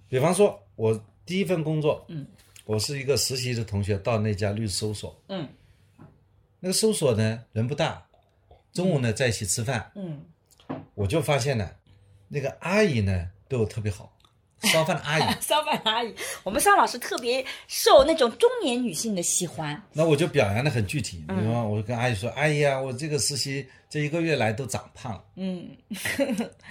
[0.09, 2.25] 比方说，我第一份工作，嗯，
[2.65, 5.47] 我是一个实习的同学，到那家律师事务所，嗯。
[6.59, 8.03] 那个事务所呢人不大，
[8.73, 10.23] 中午呢在一起吃饭，嗯，
[10.95, 11.69] 我就发现呢，
[12.27, 14.11] 那个阿姨呢对我特别好，
[14.63, 19.81] 烧饭的阿姨， 烧饭阿姨，我们桑老师特别受那种中年女性的喜欢。
[19.93, 25.69] 那我就表扬的很具体，比方我跟阿姨说，阿姨啊，我这个实习这一个月来都长胖了，嗯。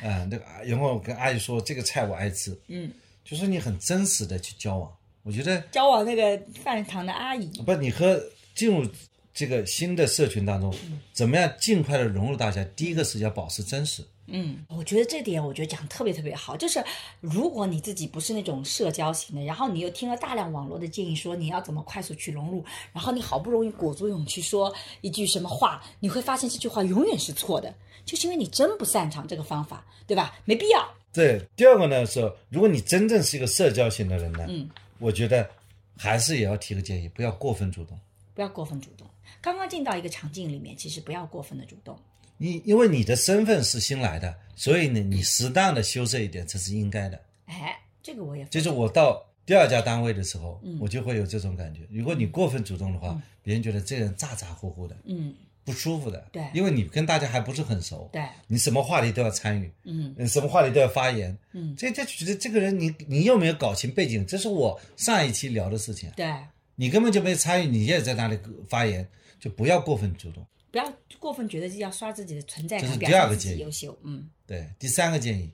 [0.02, 2.90] 啊、 那个阿，然后我跟阿姨说这个菜我爱吃，嗯，
[3.24, 8.20] 就说你很真实的去交往，我觉得交往那个饭堂的阿姨，不，你和
[8.54, 8.88] 进入
[9.32, 10.74] 这个新的社群当中，
[11.12, 12.64] 怎么样尽快的融入大家？
[12.74, 16.82] 第一个是要保持真实，嗯，我觉得这点我觉得讲特别特别好，就是
[17.20, 27.72] 如果你自己不是那种社交型的，然后你又听了大量网络的建议说你要怎么快速去融入，然后你好不容易鼓足勇气说一句什么话，你会发现这句话永远是错的，
[28.04, 30.34] 就是因为你真不擅长这个方法，对吧？
[30.44, 30.88] 没必要。
[31.12, 35.48] 对，第二个呢是，如果你真正是一个社交型的人呢，嗯，我觉得
[35.96, 37.98] 还是也要提个建议，不要过分主动。
[38.34, 39.06] 不要过分主动。
[39.40, 41.98] 刚刚进到一个场景里面，其实不要过分的主动。
[42.38, 47.20] 你因为你的身份是新来的，所以呢，你适当的羞涩一点，这是应该的。
[47.46, 51.82] 哎，这个我也就是我到第二家单位的时候，嗯我就会有这种感觉。
[51.90, 56.26] 如果你过分主动的话，别人觉得这人咋咋呼呼的，嗯，不舒服的。
[56.32, 64.26] 对因为你跟大家还不是很熟，对，你什么话题都要参与，嗯嗯，什么话题都要发言，嗯，这这觉得这个人你你又没有搞清背景？
[64.26, 66.30] 这是我上一期聊的事情，对，
[66.74, 70.44] 你根本就没参与，你也在那里发言，就不要过分主动。
[70.70, 73.96] 不要过分觉得要刷自己的存在感，这是第二个建议优秀。
[74.02, 75.50] 嗯对，第三个建议，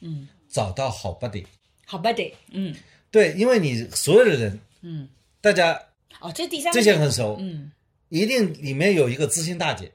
[0.00, 1.44] 嗯，找到好 buddy。
[1.86, 2.74] 好 buddy，嗯
[3.10, 5.08] 对，因为你所有的人，嗯，
[5.40, 5.80] 大家
[6.20, 7.72] 哦，这第三个之前很熟，嗯
[8.08, 9.92] 一定里面有一个知心大姐，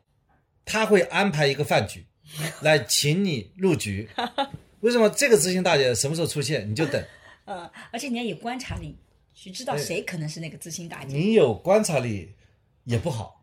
[0.65, 2.05] 她会安排一个饭局，
[2.61, 4.09] 来请你入局。
[4.81, 7.03] 为什么这个知心大姐什么时候出现，你就等。
[7.45, 8.95] 呃，而且你要有观察力，
[9.33, 11.15] 去知道谁可能是那个知心大姐。
[11.15, 12.31] 你有观察力
[12.83, 13.34] 也不好，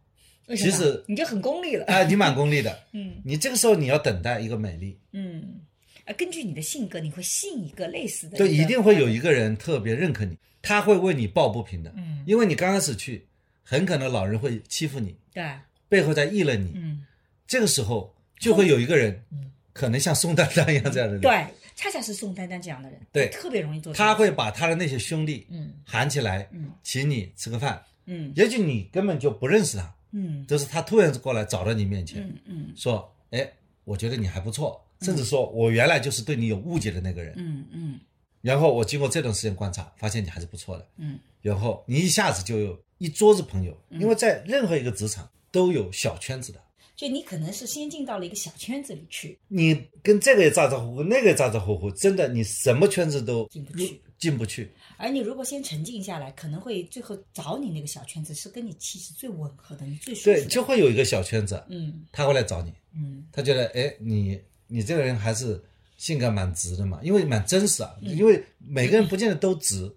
[0.48, 1.84] 其实你就很功利了。
[1.86, 2.78] 哎，你蛮功利的。
[2.92, 3.14] 嗯。
[3.24, 5.60] 你这个时候你要等待一个美丽，嗯，
[6.04, 11.92] 啊，根据你的性格，你会吸引一个类似的，就一定会有一个人特别认可你，他会为你抱不平的。
[11.96, 12.22] 嗯。
[12.26, 13.26] 因为你刚开始去，
[13.62, 15.44] 很可能老人会欺负你，对，
[15.88, 16.72] 背后在议论你。
[16.74, 17.06] 嗯。
[17.46, 23.28] 这个时候就会有一个人嗯，可能像宋丹丹一样这样的人，对，恰恰是宋丹丹这样的人，对。
[23.28, 23.92] 特别容易做。
[23.94, 25.72] 他会把他的那些兄弟嗯。
[25.84, 26.70] 喊起来，嗯。
[26.82, 27.82] 请你吃个饭。
[28.06, 28.32] 嗯。
[28.34, 33.52] 也许你根本就不认识他，嗯就是他突然过来找到你面前，嗯嗯说：“哎，
[33.84, 37.34] 我觉得你还不错。”甚至说我原来就是对你有误解的那个人。
[37.36, 38.00] 嗯嗯
[38.40, 40.86] 然后我经过这段时间观察，发现你还是不错的。
[40.96, 46.60] 嗯然后你一下子就有一桌子朋友，因为在任何一个职场都有小圈子的。
[47.02, 54.00] 就你可能是先进到了一个小圈子里去，你跟这个也咋咋呼呼，那个也咋咋呼呼，真的你什么圈子都进不去。
[54.20, 54.70] 进不去。
[54.98, 65.60] 而你如果先沉静下来，可能会最后找你那个小圈子是跟你气质最吻合的，你最舒服对，就会有一个小圈子，嗯他会来找你，嗯他觉得哎，你你这个人还是
[65.96, 69.92] 性格蛮直的嘛，因为蛮真实啊，嗯因为每个人不见得都直，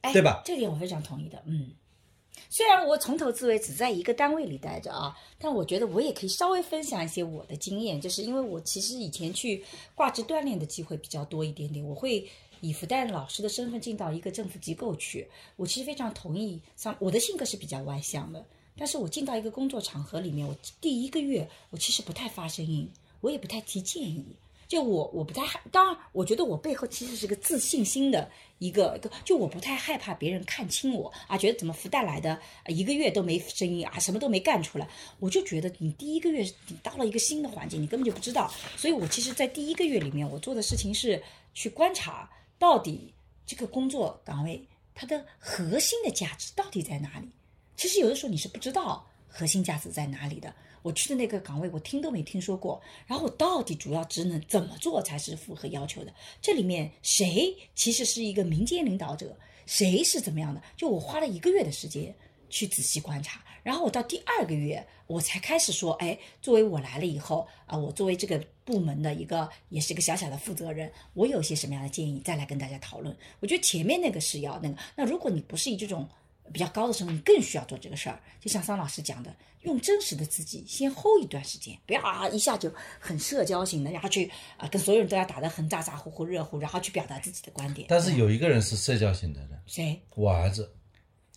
[0.00, 0.42] 哎，对吧？
[0.44, 1.40] 这点我非常同意的。
[1.46, 1.70] 嗯，
[2.48, 12.28] 虽然我从头至尾只在一个单位里待着啊，但我觉得我也可以稍微分享一些我的经验，就是因为我其实以前去挂职锻炼的机会比较多一点点，我会
[12.60, 15.28] 以复旦老师的身份进到一个政府机构去。
[15.56, 18.44] 我其实非常同意，像我的性格是比较外向的，
[18.76, 24.24] 但是我进到一个工作场合里面，我第一个月我其实不太发声音，我也不太提建议。
[24.70, 28.30] 就我我不太害，当然，我觉得我背后其实是个自信心的
[28.60, 41.20] 一个，就我不太害怕别人看清我啊，觉得怎么福袋来的一个月都没声音啊，什么都没干出来，我就觉得你第一个月你到了一个新的环境，你根本就不知道，所以我其实，在第一个月里面，我做的事情是
[41.52, 43.12] 去观察到底
[43.44, 47.28] 这个工作岗位它的核心的价值到底在哪里。
[47.74, 50.54] 其实有的时候你是不知道核心价值在哪里的。
[50.82, 52.80] 我去的那个岗位，我听都没听说过。
[53.06, 56.12] 然后我到底主要职能怎么做才是符合要求的？
[56.40, 60.62] 这里面谁其实是一个民间领导者，谁是怎么样的？
[60.76, 62.14] 就我花了一个月的时间
[62.48, 73.16] 去仔细观察，然后我到第二个月我才开始说，哎，作为我来了以后啊，我作为这个部门的一个也是一个小小的负责人，我有些什么样的建议，再来跟大家讨论。
[73.40, 76.08] 我觉得前面那个是要那个，那如果你不是以这种。
[76.52, 78.20] 比较高的时候，你更需要做这个事儿。
[78.40, 87.86] 就像桑老师讲的，用真实的自己先 hold 一段时间，不要啊一下就很社交型的，然后去啊跟所有人都要打得很咋咋呼呼热乎，然后去表达自己的观点。
[87.88, 90.00] 但是有一个人是社交型的人，谁？
[90.14, 90.72] 我儿子，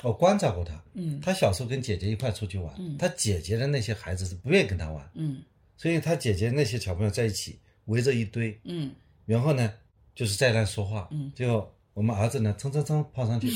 [0.01, 0.81] 我观察过他。
[0.93, 5.43] 嗯，他小时候跟姐姐一块出去玩，嗯他姐姐的那些孩子是不愿意跟他玩，嗯
[5.75, 8.93] 所以他姐姐那些小朋友在一起围着一堆，嗯
[9.25, 9.73] 然后呢
[10.15, 13.49] 就是在那说话，嗯结果我们儿子呢蹭蹭蹭跑上去，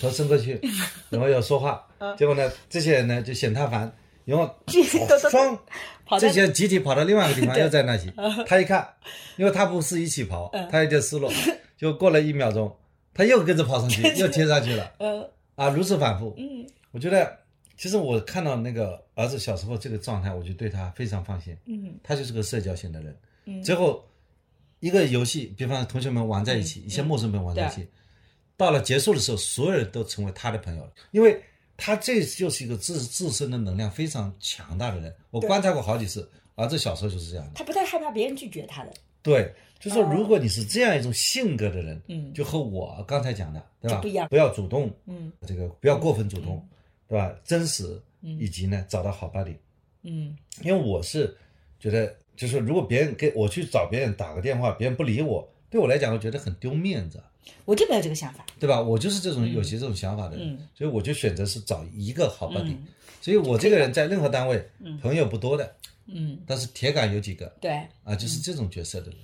[0.00, 0.60] 头伸过去，
[1.10, 3.90] 然后要说话，结果呢这些人呢就嫌他烦，
[4.24, 4.52] 然后
[5.30, 5.58] 双
[6.20, 8.12] 这些集体跑到另外一个地方， 又在那里。
[8.46, 8.86] 他一看，
[9.36, 11.32] 因为他不是一起跑嗯，他有点失落，
[11.76, 12.74] 就过了一秒钟，
[13.14, 16.34] 他又跟着跑上去，又贴上去了，呃啊，如此反复。
[16.36, 16.66] 嗯。
[16.90, 17.38] 我觉得，
[17.78, 21.56] 其实我看到那个儿子小时候这个状态，我就对他非常放心。
[21.66, 21.94] 嗯。
[22.02, 23.16] 他就是个社交型的人。
[23.46, 23.62] 嗯。
[23.62, 24.04] 最后，
[24.82, 27.86] 一个游戏，比方同学们玩在一起，嗯一些陌生人玩在一起，
[28.56, 31.40] 到了结束的时候，所有人都成为他的朋友了，因为
[31.76, 35.14] 他这就是一个自自身的能量非常强大的人。
[35.30, 37.52] 我观察过好几次，儿子小时候就是这样的。
[37.54, 38.92] 他不太害怕别人拒绝他的，
[39.22, 44.00] 对，就是说，哦如果你是这样一种性格的人，嗯就和我刚才讲的，对吧？
[44.00, 46.68] 不一样不要主动，嗯这个不要过分主动，
[47.06, 47.32] 对吧？
[47.44, 49.56] 真实，嗯以及呢，找到好伴侣。
[50.02, 51.36] 嗯因为我是
[51.78, 57.22] 觉得，就是如果别人给我去找别人打个电话，别人不理我，对我来讲，我觉得很丢面子，
[57.64, 58.44] 我就没有这个想法。
[58.58, 58.80] 对吧？
[58.80, 62.72] 我就是这种有些这种想法的人，嗯所以我就选择是找一个好伴侣。
[62.72, 62.86] 嗯
[63.20, 64.60] 所以我这个人在任何单位，
[65.00, 67.70] 朋友不多的，嗯，但是铁杆有几个对，
[68.02, 69.16] 啊，就是这种角色的人。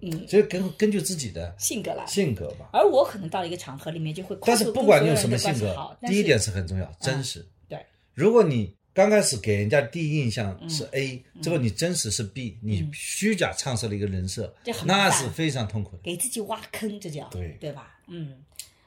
[0.00, 2.06] 嗯，所以根根据自己的性格来。
[2.06, 2.70] 性格吧。
[2.72, 7.44] 而我可能到了一个场合里面，就会但是不管你有什么性格第一点是很重要，真实。
[7.68, 7.78] 对，
[8.14, 15.98] 如果你刚开始给人家第一印象嗯是 A，最后你真实是 B，你虚假创设了一个人设那是非常痛苦的。
[16.02, 17.96] 给自己挖坑，这叫对对吧？
[18.08, 18.34] 嗯，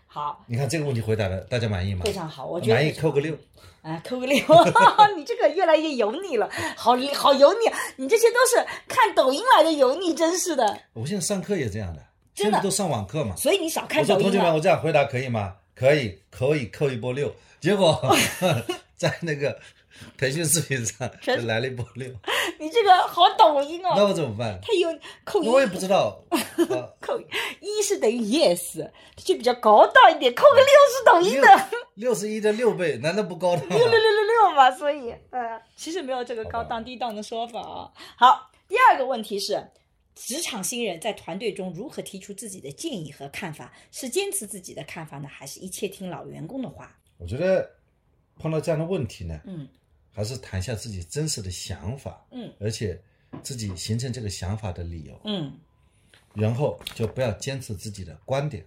[0.05, 2.01] 好，你看这个问题回答的，大家满意吗？
[2.05, 3.37] 非常好，我觉得满意扣个六。
[3.81, 4.35] 啊，扣个六，
[5.15, 10.79] 你这个越来越油腻了，好好油腻，你这些都是看抖音来的油腻，真是的。
[10.93, 13.35] 我现在上课也这样的，真的都上网课嘛。
[13.35, 14.53] 所以你少看我说同学们。
[14.53, 15.55] 我这样回答可以吗？
[15.75, 17.35] 可以，可以扣一波六。
[17.59, 17.99] 结果
[18.97, 19.59] 在那个
[20.17, 22.09] 培训视频上就来了一波六，
[22.59, 24.59] 你这个好抖音哦 那哦，我怎么办？
[24.61, 24.89] 它有
[25.23, 26.21] 扣一，我也不知道。
[26.29, 26.37] 啊
[26.99, 33.55] 扣一是等于 yes，就比较高档一点，扣个六是抖音的六十一的六倍，难道不高？
[33.55, 37.91] 六六六六六嘛，所以呃，其实没有这个高档低档的说法啊。
[38.17, 39.71] 好，第二个问题是。
[40.17, 43.73] 职场新人在团队中如何提出自己的建议和看法？
[43.91, 46.97] 是坚持自己的看法呢，还是一切听老员工的话？
[47.17, 47.69] 我觉得
[48.39, 49.67] 碰到这样的问题呢，嗯
[50.15, 52.97] 还是谈下自己真实的想法，嗯而且
[53.43, 55.51] 自己形成这个想法的理由，嗯，
[56.33, 58.65] 然后就不要坚持自己的观点。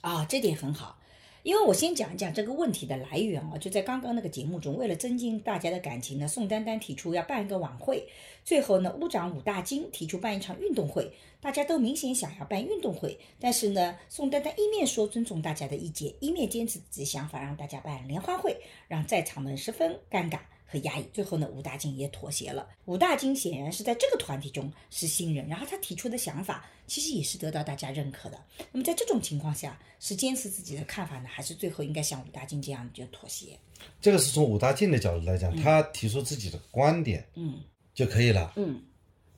[0.00, 0.98] 啊、这点很好，
[1.44, 8.08] 因为我先讲一讲这个问题的来源啊，就在刚刚那个节目中，为了增进大家的感情呢，宋丹丹提出要办一个晚会，
[8.44, 18.56] 最后呢，屋长武大金提出办一场运动会，大家都明显想要办运动会，但是呢，宋丹丹一面说尊重大家的意见，一面坚持自己想法，让大家办联欢会，
[18.88, 20.40] 让在场的人十分尴尬。
[20.70, 22.68] 和压抑，最后呢，武大靖也妥协了。
[22.84, 28.38] 武大靖显然是在这个团体中是新人，然后他提出的想法其实也是得到大家认可的。
[28.70, 33.58] 那么在这种情况下，是坚持自己的看法呢，还是最后应该像武大靖这样就妥协？
[34.00, 37.60] 这个是从武大靖的角度来讲，他提出自己的观点嗯
[37.92, 38.80] 就可以了，嗯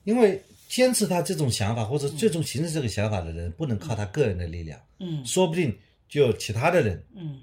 [0.03, 5.75] 因为坚持他这种想法或者最终形成这个想法的人，不能靠他个人的力量，嗯说不定
[6.09, 7.41] 就有其他的人，嗯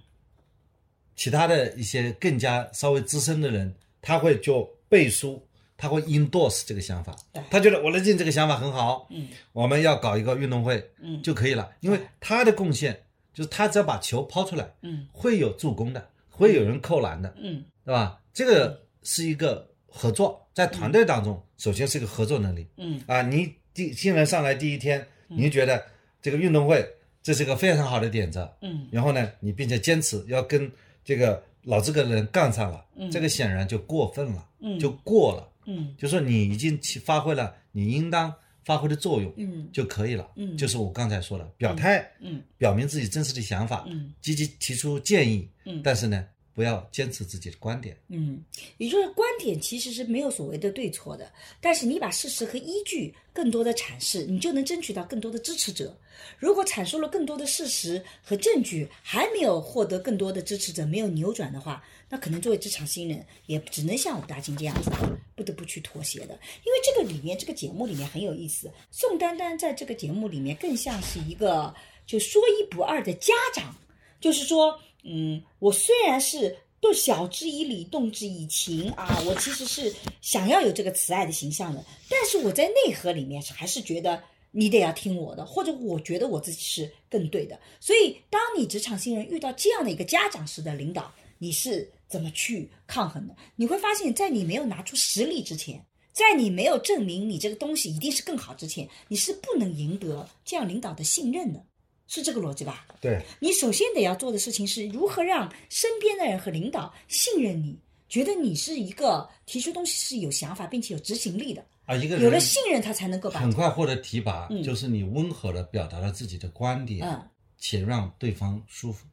[1.21, 7.15] 其他的一些更加稍微资深的人，他会就背书，他会 endorse 这个想法，
[7.51, 9.29] 他觉得我来进这个想法很好，嗯。
[9.53, 11.23] 我们要搞一个运动会，嗯。
[11.23, 12.99] 就可以了，因为他的贡献
[13.35, 15.07] 就是他只要把球抛出来，嗯。
[15.13, 17.63] 会有助攻的，会有人扣篮的，嗯。
[17.85, 18.19] 对吧？
[18.33, 22.67] 这个是一个合作，在团队当中，首先是一个合作能力。
[22.79, 22.99] 嗯。
[23.07, 23.21] 啊。
[23.21, 25.85] 你第新人上来第一天，你觉得
[26.23, 26.83] 这个运动会
[27.23, 28.89] 这是个非常好的点子，嗯。
[28.91, 30.73] 然后呢，你并且坚持要跟
[31.11, 34.79] 这个老这个人杠上了，这个显然就过分了，嗯。
[34.79, 35.93] 就过了，嗯。
[35.99, 38.33] 就说你已经起发挥了你应当
[38.65, 39.69] 发挥的作用，嗯。
[39.73, 40.31] 就可以了。
[40.37, 40.57] 嗯。
[40.57, 42.41] 就是我刚才说的，表态，嗯。
[42.57, 44.15] 表明自己真实的想法，嗯。
[44.21, 45.81] 积极提出建议，嗯。
[45.83, 47.97] 但是呢，不要坚持自己的观点。
[48.09, 48.43] 嗯，
[48.79, 55.97] 也就是观点其实是没有所谓的对错的，但是你把事实和依据更多的阐释，你就能争取到更多的支持者。
[56.39, 64.91] 如果阐述了更多的事实和证据，还没有获得更多的支持者，没有扭转的话，那可能作为职场新人，也只能像武大金这样子，
[65.35, 66.39] 不得不去妥协的。
[66.65, 71.75] 因为这个里面，这个节目里面很有意思，宋丹丹在这个节目里面更像是一个
[72.07, 73.75] 就说一不二的家长，
[74.21, 87.59] 就是说，嗯，我虽然是都晓之以理，动之以情啊，我其实是想要有这个慈爱的形象的，但是我在内核里面还是觉得你得要听我的，或者我觉得我自己是更对的。
[87.81, 93.37] 所以，当你职场新人遇到这样的一个家长式的领导，你是怎么去抗衡的？
[93.57, 95.85] 你会发现在你没有拿出实力之前。
[96.13, 101.65] 在你没有证明你这个东西一定是更好之前，你是不能赢得这样领导的信任的，
[102.13, 102.85] 是这个逻辑吧？
[103.01, 111.65] 对，你首先得要做的事情是如何让身边的人和领导信任你，觉得你是一个提出东西是有想法并且有执行力的。
[111.87, 119.07] 啊，一个人有了信任，他才能够把很快获得提拔，嗯就是你温和的表达了自己的观点，嗯，且让对方舒服。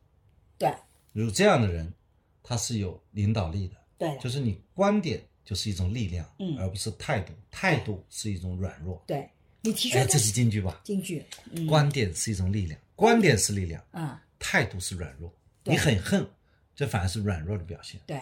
[0.57, 0.73] 对
[1.13, 1.93] 如这样的人，
[2.41, 9.03] 他是有领导力的，对就是你观点就是一种力量，嗯而不是态度，态度是一种软弱。
[9.05, 9.29] 对，
[9.61, 10.81] 你提出哎，这是京剧吧？
[10.83, 15.31] 京剧，嗯观点是一种力量，观点是力量，嗯、态度是软弱。
[15.63, 16.27] 你很恨，
[16.75, 18.01] 这反而是软弱的表现。
[18.07, 18.19] 对，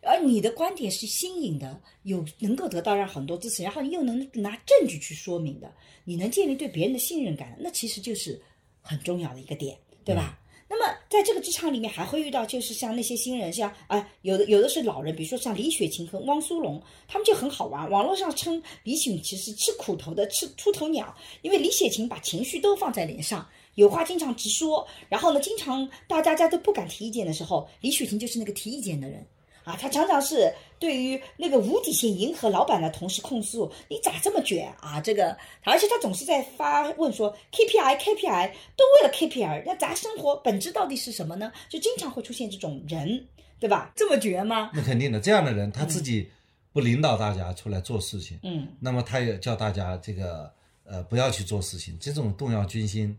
[0.00, 5.70] 而你的观点是新颖的，有能够得到让很多支持，然后你又能拿证据去说明的，
[6.04, 8.40] 你能建立对别人的信任感，那其实就是
[8.80, 10.38] 很重要的一个点，对吧？
[10.68, 17.90] 那么在这个职场里面还会遇到，就是像那些新人，像啊、有的有的是老人，比如说像李雪琴和汪苏泷，他们就很好玩。
[17.90, 29.26] 网络上称李雪琴是吃苦头的吃出头鸟，因为李雪琴把情绪都放在脸上，有话经常直说，然后呢，经常大家家都不敢提意见的时候，李雪琴就是那个提意见的人。
[29.64, 35.00] 啊，她常常是对于那个无底线迎合老板的同事控诉，你咋这么卷啊？
[35.00, 41.52] 这个，而且他总是在发问说 KPI KPI 都为了 KPI，那咱生活本质到底是什么呢？
[41.68, 43.24] 就经常会出现这种人，
[43.60, 43.92] 对吧？
[43.94, 44.72] 这么绝吗？
[44.74, 46.28] 那肯定的，这样的人他自己
[46.72, 53.16] 不领导大家出来做事情，嗯那么他也叫大家这个呃不要去做事情，这种动摇军心。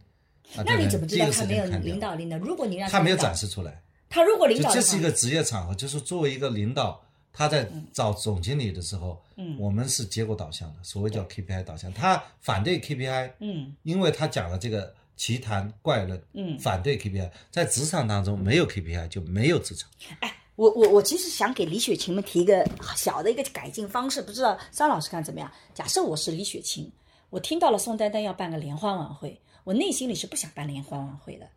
[0.55, 2.37] 啊那你怎么知道他没有领导力呢？
[2.37, 7.01] 如果你让他没有展示出来，他如果领导这是一个职业场合，就是作为一个领导，
[7.31, 11.91] 他在找总经理的时候，嗯我们是结果导向的，所谓叫 KPI 导向。
[11.91, 19.89] 他反对 KPI，嗯因为他讲了这个奇谈怪论，嗯反对 KPI，在职场当中没有 KPI 就没有职场。
[20.19, 22.63] 哎，我我我其实想给李雪琴们提一个
[22.95, 25.51] 小的一个改进方式，不知道张老师看怎么样？
[25.73, 26.91] 假设我是李雪琴，
[27.31, 31.49] 我听到了宋丹丹要办个联欢晚会，我内心里是不想办联欢晚会的，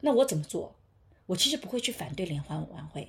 [0.00, 0.74] 那我怎么做？
[1.26, 3.08] 我其实不会去反对联欢晚会，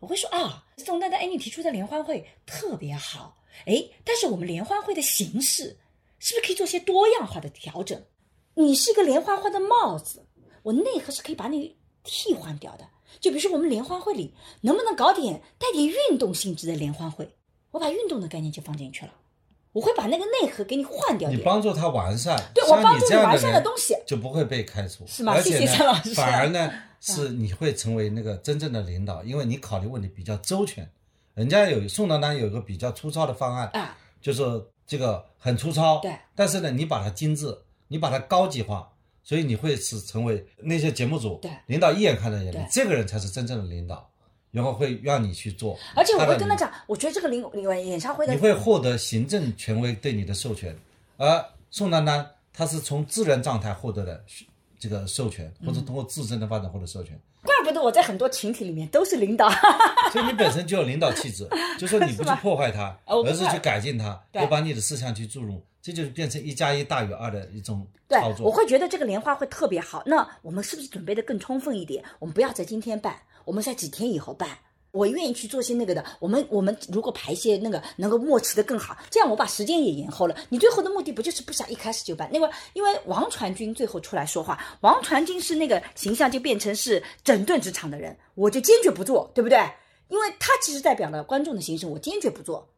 [0.00, 5.76] 我会说啊，宋丹丹，哎，你提出的联欢会特别好，哎，但是我们联欢会的形式
[6.18, 8.02] 是不是可以做些多样化的调整？
[8.54, 10.26] 你是一个联欢会的帽子，
[10.62, 12.88] 我内核是可以把你替换掉的。
[13.20, 17.28] 就比如说我们联欢会里，能不能搞点带点运动性质的联欢会？
[17.70, 19.14] 我把运动的概念就放进去了，
[19.74, 21.28] 我会把那个内核给你换掉。
[21.28, 30.88] 你帮助他完善，对我帮助你完善的东西就不会被开除，是吗而且谢谢张老师呢，反而呢 是你会成为那个真正的领导，因为你考虑问题比较周全。
[31.34, 37.58] 人家有宋丹丹有一个比较粗糙的方案，啊，就是说这个很粗糙，对，但是呢，你把它精致，
[37.88, 38.88] 你把它高级化，
[39.24, 44.08] 所以你会是成为那些节目组对领导一眼看在眼里，这个人才是真正的领导，
[44.54, 50.74] 然后会让你去做，而且我会跟他讲，我觉得这个领领演唱会的你会获得行政权威对你的授权，
[51.16, 54.24] 而宋丹丹她是从自然状态获得的
[54.78, 57.18] 这个授权，或者通过自身的发展获得授权。
[57.44, 59.48] 怪不得我在很多群体里面都是领导。
[60.12, 61.46] 所以你本身就有领导气质，
[61.78, 68.46] 就说你不去破坏它，而是去改进它，对要把你的思想去注入，这就是变成一加一大于二的一种操，作。
[68.46, 70.02] 我会觉得这个莲花会特别好。
[70.06, 72.02] 那我们是不是准备的更充分一点？
[72.18, 73.14] 我们不要在今天办，
[73.44, 74.48] 我们在几天以后办。
[74.94, 76.04] 我愿意去做些那个的。
[76.20, 80.36] 我们我们如果排些那个能够默契的更好，这样我把时间也延后了。
[80.48, 82.30] 你最后的目的不就是不想一开始就办？
[82.32, 89.58] 那个因为王传君最后出来说话，王传君是那个形象就变成是整顿职场的人，我就坚决不做，对不对？
[90.08, 92.68] 因为他其实代表了观众的心声，我坚决不做。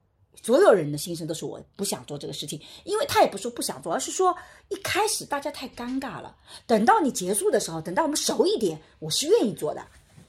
[0.43, 4.35] 所有人的心声都是我不想做这个事情，因为他也不是说不想做，而是说
[4.69, 6.35] 一开始大家太尴尬了。
[6.67, 9.85] 等到你结束的时候，等到我们熟一点，我是愿意做的，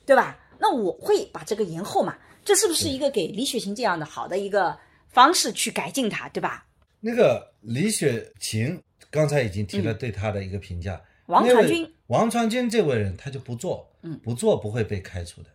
[0.06, 0.38] 对吧？
[0.60, 2.18] 那我会把这个延后嘛？
[2.44, 4.78] 这是不是一个给李雪琴这样的好的一个
[5.10, 6.66] 方式去改进它，对吧？
[7.00, 8.82] 那个李雪琴
[9.12, 15.50] 刚才已经提了对她的一个评价，嗯王传君，王传君这位人他就不做，嗯不做不会被开除的，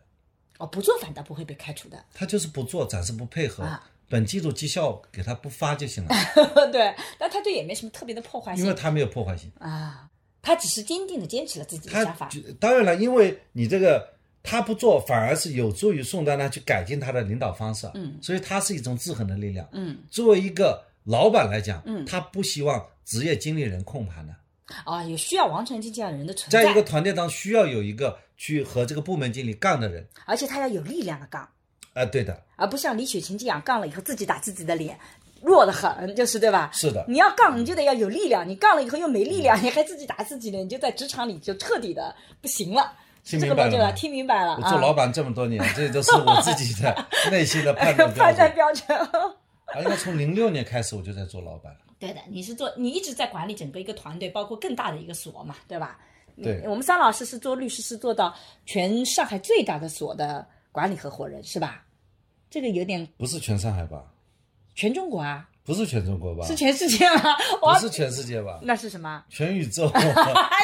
[0.59, 2.05] 哦，不做反倒不会被开除的。
[2.13, 6.15] 他就是不做，暂时不配合，啊本季度绩效给他不发就行了，
[6.71, 9.51] 对，但他对也没什么特别的破坏性因为他没有破坏性。
[9.57, 10.07] 啊，
[10.39, 12.29] 他只是坚定的坚持了自己的想法。
[12.59, 14.12] 当然了，因为你这个
[14.43, 17.89] 他不做，反而是有助于宋丹丹去改进他的领导方式。
[17.95, 19.67] 嗯所以他是一种制衡的力量。
[19.71, 24.35] 嗯，作为一个老板来讲，嗯他不希望职业经理人控盘的，
[24.83, 30.05] 啊，也需要王传君这样的人的存在，在一个团队当中需要有一个去和这个部门经理杠的人。
[30.25, 31.47] 而且他要有力量的杠。
[31.93, 34.97] 啊、对的，而不像李雪琴这样杠了以后自己打自己的脸，
[35.43, 36.71] 弱得很，就是对吧？
[36.73, 42.91] 是的你要杠，你就得要有力量，你杠了以后又没力量，你还自己打自己的，你就在职场里就彻底的不行了。
[43.23, 43.39] 听？
[43.39, 44.59] 明白了吗听明白了啊？
[44.61, 48.55] 我做老板这么多年， 这都是我自己的 内心的判断标判断准。
[48.55, 48.97] 标准。
[49.65, 51.79] 啊，应该从零六年开始我就在做老板了。
[51.99, 55.97] 对的，你是做，你一直在管理整个一个团队，包括更大的一个所嘛，对吧？
[56.41, 61.85] 对我们桑老师是做律师，是做到全上海最大的所的管理合伙人，是吧？
[62.49, 64.03] 这个有点不是全上海吧？
[64.75, 66.45] 全中国啊，不是全中国吧？
[66.45, 67.35] 是全世界吗？
[67.61, 68.59] 不是全世界吧？
[68.63, 69.23] 那是什么？
[69.29, 69.85] 全宇宙。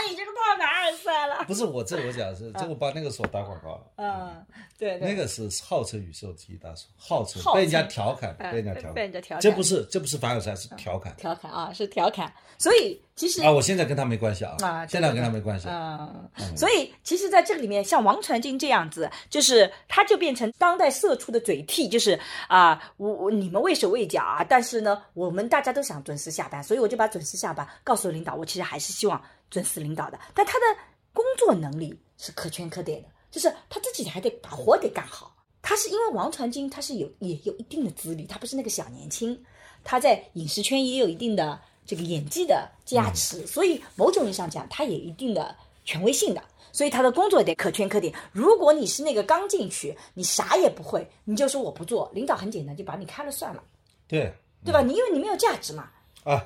[0.10, 0.16] 你
[0.60, 1.46] 凡尔赛了。
[1.48, 3.82] 不是我这我讲是，这我帮那个所打广告了。
[3.96, 4.46] 嗯，
[4.78, 12.32] 对对，那个是号称宇宙第一大所，号称被人家调侃，嗯被人家调侃，被人家调侃这不是这不是凡尔赛，是调侃调侃啊，是调侃。
[12.58, 13.50] 所以其实啊！
[13.50, 15.70] 我现在跟他没关系啊啊，现在跟他没关系。
[15.70, 30.66] 嗯，所以其实，在这个里面，像王传君这样子，就是他就变成当代社畜的嘴替，就是啊，我我你们畏手畏脚啊，但是呢，我们大家都想准时下班，所以我就把准时下班告诉领导，我其实还是希望准时领导的，但他的
[31.14, 35.36] 工作能力是可圈可点的，就是他自己还得把活得干好。
[35.62, 39.38] 他是因为王传君，他是有也有一定的资历，他不是那个小年轻，
[39.84, 46.42] 他在影视圈也有一定的这个演技的加持，所以某种意义上讲，他也有一定的权威性的，
[46.72, 48.14] 所以他的工作得可圈可点。
[48.32, 53.62] 如果你是那个刚进去，你啥也不会，你就说我不做，领导很简单就把你开了算了，
[54.08, 54.34] 对
[54.64, 54.82] 对吧？
[54.82, 55.92] 你因为你没有价值嘛，
[56.24, 56.42] 啊，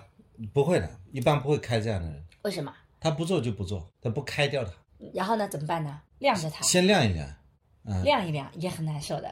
[0.53, 2.73] 不会的，一般不会开这样的人，为什么？
[3.03, 4.71] 他不做就不做，他不开掉他，
[5.13, 6.01] 然后呢，怎么办呢？
[6.19, 7.27] 晾着他，先晾一晾。
[7.83, 9.29] 嗯，晾一晾也很难受的。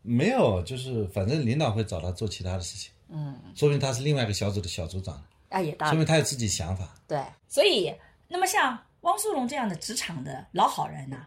[0.00, 6.88] 没有，就是反正领导会找他做其他的事情，嗯，说明他是另外一个小组的小组长，啊，也道理说明他有自己想法。
[7.06, 7.94] 对，所以
[8.26, 11.26] 那么像汪苏泷这样的职场的老好人呢，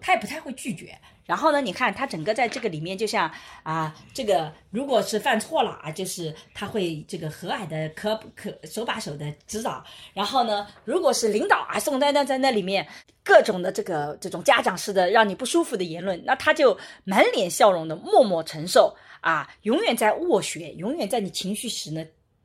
[0.00, 0.98] 他也不太会拒绝。
[1.26, 3.30] 然后呢，你看他整个在这个里面，就像
[3.62, 9.82] 啊，这个如果是犯错了啊，就是他会这个和蔼的可可手把手的指导。
[10.12, 12.86] 然后呢，如果是领导啊，宋丹丹在那里面
[13.22, 22.04] 各种的这个这种家长式的让你不舒服的言论，那他就满脸笑容的默默承受啊，永远在斡旋，永远在你情绪时呢。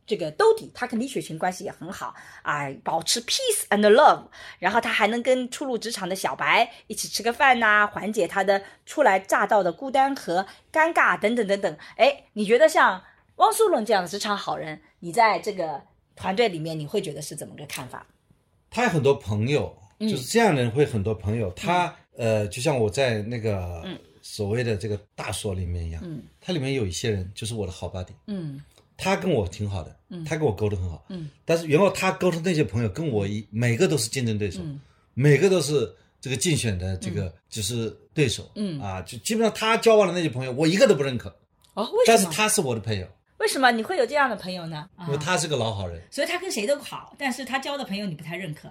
[0.09, 4.23] 这个兜底，他跟李雪琴关系也很好啊，保持 peace and love，
[4.57, 10.43] 然后他还能跟初入职场的小白一起吃个饭呐、缓解他的初来乍到的孤单和
[10.73, 11.77] 尴尬等等等等。
[11.95, 12.99] 哎，你觉得像
[13.35, 15.79] 汪苏泷这样的职场好人，你在这个
[16.15, 18.03] 团队里面，你会觉得是怎么个看法？
[18.71, 21.51] 他有很多朋友，嗯就是这样的人会很多朋友。
[21.51, 23.87] 他呃，就像我在那个
[24.21, 28.61] 所谓的这个大所里面一样，嗯它里面有一些人就是我的好 buddy，嗯
[29.01, 29.95] 他跟我挺好的，
[30.25, 34.79] 他跟我沟通很好，嗯，但是然后他沟通那些朋友跟我一每个都是竞争对手，嗯。
[35.15, 35.91] 每个都是
[36.21, 38.79] 这个竞选的这个就是对手，嗯。
[38.79, 41.29] 啊，就基本上他交往的那些朋友，我一个都不认可，
[41.73, 42.17] 哦，为什么？
[42.17, 43.71] 但是他是我的朋友，为什么？
[43.71, 44.89] 你会有这样的朋友呢？
[44.95, 45.05] 啊。
[45.07, 48.69] 因为他是个老好人，所以他跟谁都好，但是他交的朋友你不太认可。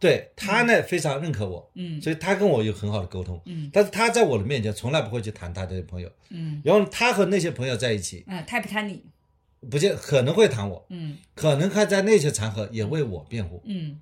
[0.00, 2.00] 对他呢非常认可我，嗯。
[2.00, 3.68] 所以他跟我有很好的沟通，嗯。
[3.72, 6.60] 但是他在我的面前从来不会去谈他的朋友，嗯。
[6.64, 9.02] 然后他和那些朋友在一起，嗯，他也不谈你。
[9.70, 13.60] 不见可能会谈我，嗯可能他在那些场合也为我辩护。
[13.64, 14.00] 嗯，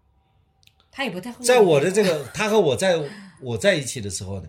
[0.91, 1.45] 他也不太会。
[1.45, 3.03] 在我的这个，他和我在
[3.41, 4.49] 我在一起的时候呢，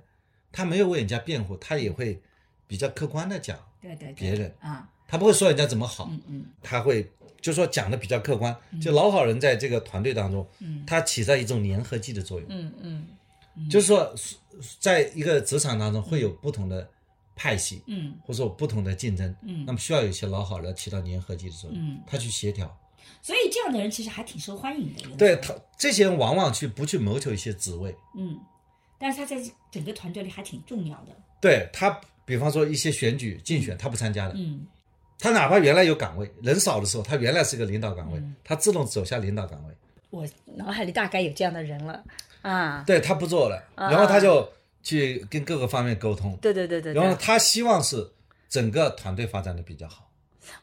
[0.51, 2.19] 他没有为人家辩护，他也会
[2.67, 7.09] 比较客观的讲对对对，别人，啊，他不会说人家怎么好，嗯嗯他会
[7.41, 8.55] 就说讲的比较客观。
[8.81, 14.13] 就老好人在这个团队当中，嗯他起到一种粘合剂的作用，嗯嗯就是说，
[14.79, 16.87] 在一个职场当中会有不同的
[17.37, 18.13] 派系，嗯。
[18.25, 19.63] 或者说不同的竞争，嗯。
[19.65, 22.01] 那么需要有一些老好人起到粘合剂的作用，嗯。
[22.05, 22.77] 他去协调。
[23.21, 25.03] 所以这样的人其实还挺受欢迎的。
[25.17, 28.37] 对他这些人往往去不去谋求一些职位，嗯，
[28.99, 29.37] 但是他在
[29.71, 31.15] 整个团队里还挺重要的。
[31.39, 34.65] 对他，比方说一些选举竞选，他不参加的，嗯。
[35.19, 38.35] 他哪怕原来有岗位，人少的时候，他原来是个领导岗位，嗯。
[38.43, 39.73] 他自动走下领导岗位，
[40.09, 42.03] 我脑海里大概有这样的人了。
[42.41, 42.83] 啊。
[42.85, 43.89] 对他不做了，啊。
[43.89, 44.47] 然后他就
[44.87, 48.09] 去跟各个方面沟通，对对对对对，然后他希望是
[48.47, 50.09] 整个团队发展的比较好。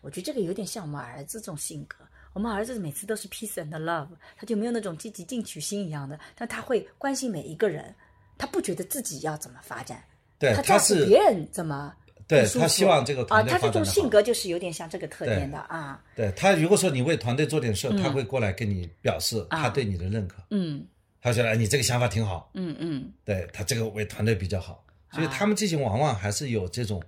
[0.00, 1.96] 我觉得这个有点像我们儿子这种性格。
[2.32, 7.94] 我们儿子每次都是 peace and love，他就没有那种积极进取心一样的，但他会关心每一个人，
[8.38, 10.02] 他不觉得自己要怎么发展，
[10.38, 11.94] 对，他乎别人怎么
[12.26, 13.84] 对他希望这个啊，团队他这种。
[13.84, 18.02] 性格就是有点像这个特点的啊，对他如果说你为团队做点事，嗯。
[18.02, 19.62] 他会过来跟你表示啊。
[19.62, 20.84] 他对你的认可，嗯
[21.24, 23.12] 他觉得哎你这个想法挺好，嗯嗯。
[23.24, 27.02] 对他这个为团队比较好，所以啊他们这些往往还是有这种，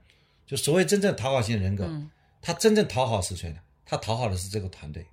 [0.46, 2.10] 就所谓真正讨好型人格，嗯。
[2.40, 3.58] 他真正讨好是谁呢？
[3.84, 5.06] 他讨好的是这个团队，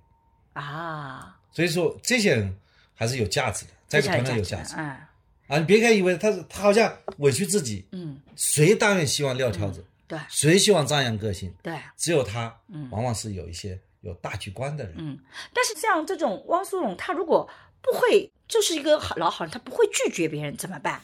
[0.54, 2.56] 啊，所以说这些人
[2.94, 5.10] 还是有价值的，在这个团队有价值啊，
[5.48, 5.58] 啊！
[5.58, 10.18] 你别看以为他是他好像委屈自己，嗯，谁当然希望撂挑子，对。
[10.28, 12.88] 谁希望张扬个性，对，只有他，嗯。
[12.90, 15.18] 往往是有一些有大局观的人，嗯，
[15.52, 17.48] 但是像这种汪苏泷，他如果
[17.84, 21.00] 不会，就是一个好老好人，他不会拒绝别人怎么办？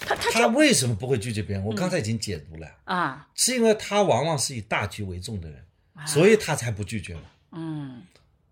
[0.00, 1.64] 他他他为什么不会拒绝别人？
[1.64, 5.64] 我刚才已经解读了，啊，是因为他往往是以大局为重的人，
[6.06, 7.22] 所以他才不拒绝嘛。
[7.52, 8.02] 嗯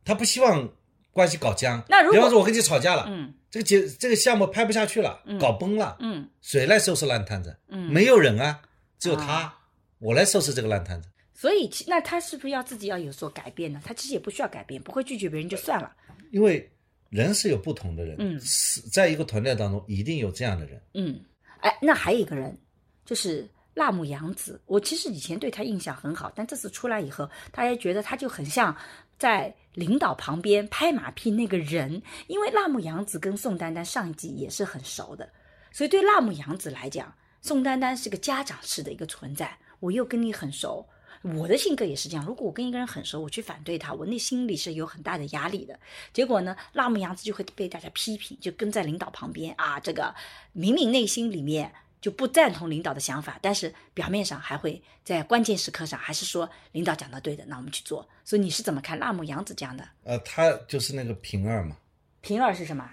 [0.04, 0.68] 他不希望
[1.12, 1.82] 关系搞僵。
[1.88, 7.58] 那如果比方说我跟你吵架了，嗯这个节这个项目拍不下去了，搞崩了，嗯谁来收拾烂摊子？
[7.68, 8.60] 嗯，没有人啊，
[8.98, 9.58] 只有他，啊
[9.98, 11.08] 我来收拾这个烂摊子。
[11.34, 13.80] 所以那他是不是要自己要有所改变呢？
[13.84, 15.90] 他其实也不需要改变，不会拒绝别人就算了。
[16.30, 16.70] 因为
[17.08, 20.80] 人是有不同的人，嗯是在一个团队当中一定有这样的人。
[20.94, 21.20] 嗯，
[21.60, 22.56] 哎，那还有一个人，
[23.04, 24.60] 就是辣目洋子。
[24.66, 28.76] 我其实以前对他印象很好，但这次出来以后，大家觉得他就很像
[29.18, 32.02] 在领导旁边拍马屁那个人。
[32.26, 35.28] 因为辣目洋子跟宋丹丹上一季也是很熟的，
[35.72, 39.56] 所以对辣目洋子来讲，宋丹丹是个家长式的一个存在。
[39.80, 40.86] 我又跟你很熟。
[41.22, 45.78] 我的性格也是这样，如果我跟一个人很熟，我去反对他，我内心里是有很大的压力的。
[46.12, 50.14] 结果呢，辣目洋子就会被大家批评，就跟在领导旁边啊，这个
[50.52, 58.08] 明明内心里面就不赞同领导的想法，但是表面上还会在关键时刻上还是说领导讲的对的，那我们去做。
[58.24, 59.84] 所以你是怎么看辣目洋子这样的？
[60.04, 61.76] 呃，他就是那个平儿嘛，
[62.20, 62.88] 平儿是什么？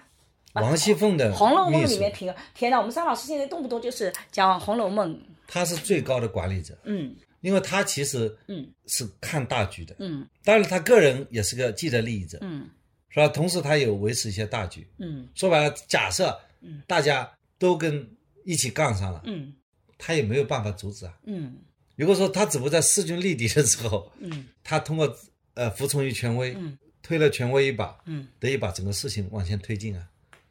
[0.54, 5.14] 王熙凤的《红楼梦里面平儿，天哪，我们三老师现在动不动就是讲《红楼梦》，
[5.46, 7.14] 他是最高的管理者，嗯
[7.46, 9.94] 因为他其实嗯是看大局的。
[10.00, 12.68] 嗯当然，他个人也是个既得利益者，嗯
[13.08, 13.28] 是吧？
[13.28, 14.84] 同时，他有维持一些大局。
[14.98, 18.04] 嗯说白了，假设嗯大家都跟
[18.44, 19.54] 一起杠上了，嗯
[19.96, 21.16] 他也没有办法阻止啊。
[21.24, 21.56] 嗯
[21.94, 25.16] 如果说他只不过在势均力敌的时候，嗯他通过
[25.54, 30.04] 呃服从于权威，嗯推了权威一把，嗯得以把整个事情往前推进啊。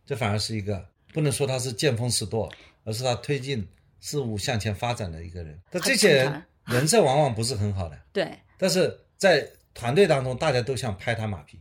[0.06, 2.50] 这反而是一个不能说他是见风使舵，
[2.86, 3.68] 而是他推进
[4.00, 5.60] 事物向前发展的一个人。
[5.70, 8.40] 但这些人人设往往不是很好的，对。
[8.58, 11.60] 但是在团队当中，大家都想拍他马屁。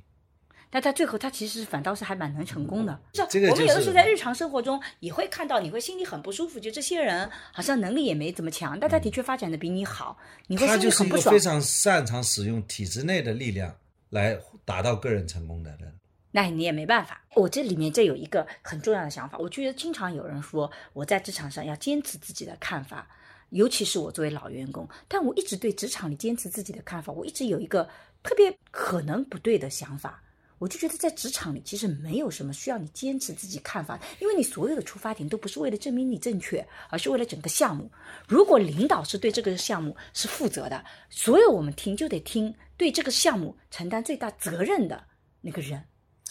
[0.71, 3.01] 但他最后他其实反倒是还蛮能成功的。
[3.13, 11.39] 是这个我们有的时候在日常生活中也会看到，你会心里很不舒服，就这些人好像能力也没怎么强，但他的确发展的比你好，你会心他就是里很不爽一个非。
[11.39, 13.73] 常擅长使用体制内的力量
[14.11, 15.97] 来达到个人成功的人。
[16.33, 17.23] 那你也没办法。
[17.35, 23.07] 我这里面这有一个很重要的想法，我觉得经常有人说我在职场上要坚持自己的看法，
[23.55, 27.89] 尤其是我作为老员工，但我一直对职场里坚持自己的看法，我一直有一个
[28.23, 30.21] 特别可能不对的想法。
[30.59, 37.91] 我就觉得在职场里其实没有什么需要你坚持自己看法，因为你所有的出发点都不是为了证明你正确，而是为了整个项目。
[38.27, 45.05] 如果领导是对这个项目是负责的，所有我们听就得听对这个项目承担最大责任的
[45.41, 45.85] 那个人，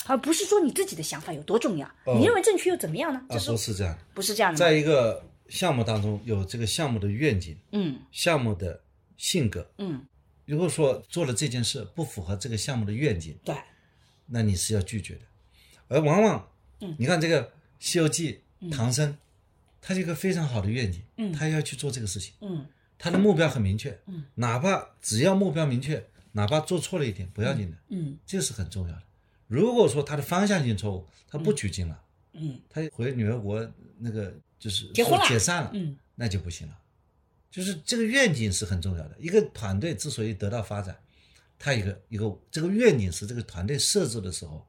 [0.08, 3.22] 而不是说你自己的想法有多重要，哦你认为正确又怎么样呢？
[3.30, 4.60] 啊这，是不是这样，不是这样的吗？
[4.60, 8.00] 在一个项目当中有这个项目的愿景、嗯。
[8.12, 8.82] 项目的
[9.18, 9.70] 性格。
[9.78, 10.06] 嗯，
[10.46, 13.56] 如果说做了这件事不符合这个项目的愿景，对，
[14.28, 15.22] 那你是要拒绝的。
[15.88, 16.48] 而往往，
[16.82, 16.96] 嗯。
[16.98, 17.44] 你看这个
[17.80, 18.42] 《西游记》，
[18.72, 19.18] 唐僧，
[19.82, 21.32] 他是一个非常好的愿景，嗯。
[21.32, 22.66] 他要去做这个事情，嗯。
[22.98, 28.18] 他的目标很明确，嗯，哪怕只要目标明确，哪怕做错了一点不要紧的，嗯。
[28.26, 29.04] 这是很重要的。
[29.48, 32.02] 如果说他的方向性错误，他不取经了，
[32.34, 32.60] 嗯。
[32.70, 33.70] 他回女儿国
[34.00, 34.34] 那个
[34.64, 36.80] 就是结婚了解散了，嗯那就不行了。
[37.52, 39.18] 就是这个愿景是很重要的。
[39.20, 40.98] 一个团队之所以得到发展，
[41.60, 44.66] 它一个一个这个愿景是这个团队设置的时候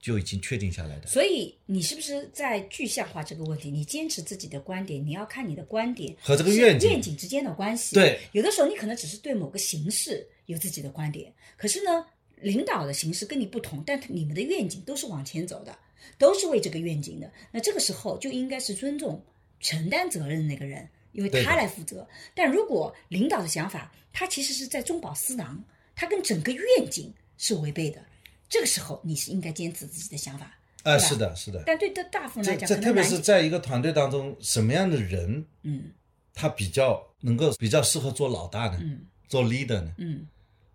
[0.00, 1.06] 就已经确定下来的。
[1.06, 3.70] 所以你是不是在具象化这个问题？
[3.70, 7.94] 你坚持自己的观点，你要看你的观点和这个愿景愿景之间的关系。
[7.94, 12.04] 对，有的时候你可能只是对某个形式有自己的观点，可是呢，
[12.40, 15.78] 领导的形式跟你不同，但你们的愿景都是往前走的，
[16.18, 17.30] 都是为这个愿景的。
[17.50, 19.24] 那这个时候就应该是尊重
[19.60, 22.06] 承担责任的那个人，因为他来负责。
[22.34, 25.62] 但如果领导的想法，他其实是在中饱私囊，
[25.94, 28.04] 他跟整个愿景是违背的。
[28.48, 30.46] 这个时候你是应该坚持自己的想法。
[30.82, 31.62] 啊，对吧是的，是的。
[31.66, 35.90] 但对大大部分来讲，这这特别是在一个团队当中，什么样的人嗯
[36.32, 38.78] 他比较能够比较适合做老大呢？
[38.80, 39.94] 嗯做 leader 呢？
[39.98, 40.26] 嗯，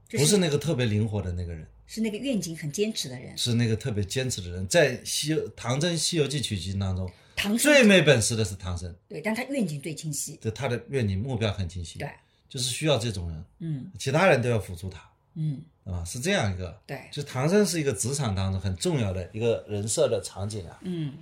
[0.07, 3.38] 就不是那个特别灵活的那个人，是那个愿景很坚持的人。
[3.38, 4.67] 是那个特别坚持的人。
[4.67, 10.38] 在西游唐僧《西游记》取经当中，唐僧最没本事的是唐僧，对，但他愿景最清晰。
[10.41, 12.09] 对他的愿景目标很清晰，对，
[12.49, 16.79] 就是需要这种人，嗯其他人都要辅助他，嗯，啊，是这样一个。
[16.88, 20.79] 对，就唐僧是一个职场当中很重要的一个人设的场景啊。
[20.81, 21.13] 嗯，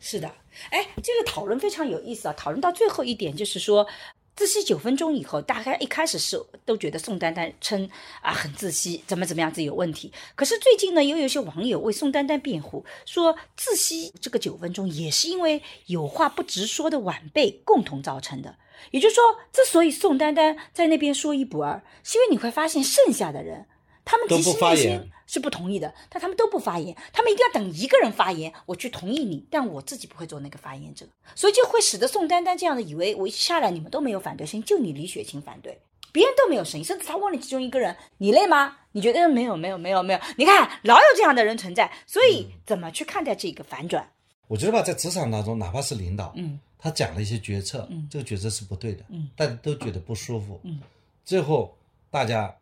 [0.00, 0.28] 是的。
[0.70, 2.34] 哎，这个讨论非常有意思啊！
[2.36, 3.86] 讨论到最后一点，就是说。
[4.40, 7.86] 窒息九分钟以后，大概一开始是都觉得宋丹丹称
[8.22, 10.10] 啊很窒息，怎么怎么样子有问题。
[10.34, 18.56] 可是最近呢，又有些网友为宋丹丹辩护，说窒息这个九分钟也是因为有话不直说的晚辈共同造成的。
[18.92, 19.22] 也就是说，
[19.52, 23.66] 之所以宋丹丹在那边说一不二，是因为你会发现剩下的人，
[24.04, 35.80] 他们都不其实内心发言是不同意的，但他们都不发言，他们一定要等一个人发言，我去同意你，但我自己不会做那个发言者，所以就会使得宋丹丹这样的以为我一下来你们都没有反对声音，就你李雪琴反对，
[36.10, 38.78] 别人都没有声音，甚至他问了其中一个人，你累吗？
[38.92, 40.20] 你觉得没有没有没有没有？
[40.36, 44.10] 你看老有这样的人存在，所以嗯怎么去看待这个反转？
[44.48, 50.80] 我觉得吧，在职场当中，哪怕是领导，嗯他讲了一些决策，嗯这个决策是不对的，嗯大家都觉得不舒服，嗯
[51.24, 51.76] 最后
[52.10, 52.52] 大家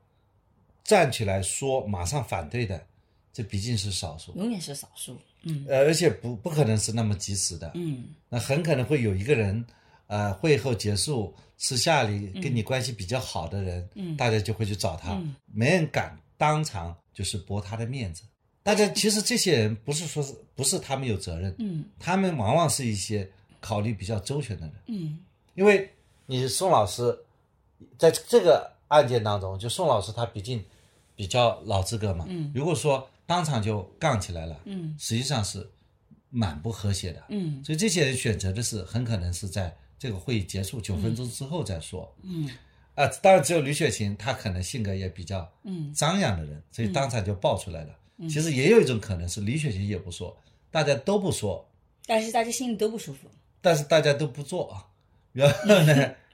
[0.89, 2.83] 站起来说马上反对的，
[3.31, 5.19] 这毕竟是少数，永远是少数。
[5.43, 5.67] 嗯。
[5.69, 8.07] 呃，而且不不可能是那么及时的，嗯。
[8.31, 9.63] 那很可能会有一个人，
[10.07, 14.17] 呃，会后结束，私下里跟你关系比较好的人，嗯。
[14.17, 15.37] 大家就会去找他，嗯。
[15.53, 18.23] 没人敢当场就是驳他的面子。
[18.63, 21.85] 大家其实这些人不是说是不是他们有责任，嗯。
[21.99, 23.31] 他们往往是一些
[23.61, 25.19] 考虑比较周全的人，嗯。
[25.55, 25.93] 因为
[26.25, 27.15] 你宋老师
[27.99, 30.65] 在这个案件当中，就宋老师他毕竟
[31.19, 32.53] 比较老资格嘛，嗯。
[32.55, 34.95] 如果说当场就杠起来了，嗯。
[34.97, 35.69] 实际上是
[36.31, 37.61] 蛮不和谐的，嗯。
[37.65, 42.15] 所以这些人选择的是很可能是在这个会议结束九分钟之后再说。
[42.23, 42.49] 嗯。
[42.95, 45.93] 啊，当然只有吕雪琴，她可能性格也比较嗯。
[45.93, 47.97] 张扬的人，所以当场就爆出来了。
[48.29, 50.41] 其实也有一种可能是李雪琴也不说，
[50.71, 51.69] 大家都不说，
[52.07, 53.29] 但是大家心里都不舒服。
[53.61, 54.87] 但是大家都不做啊。
[55.33, 56.15] 然后呢，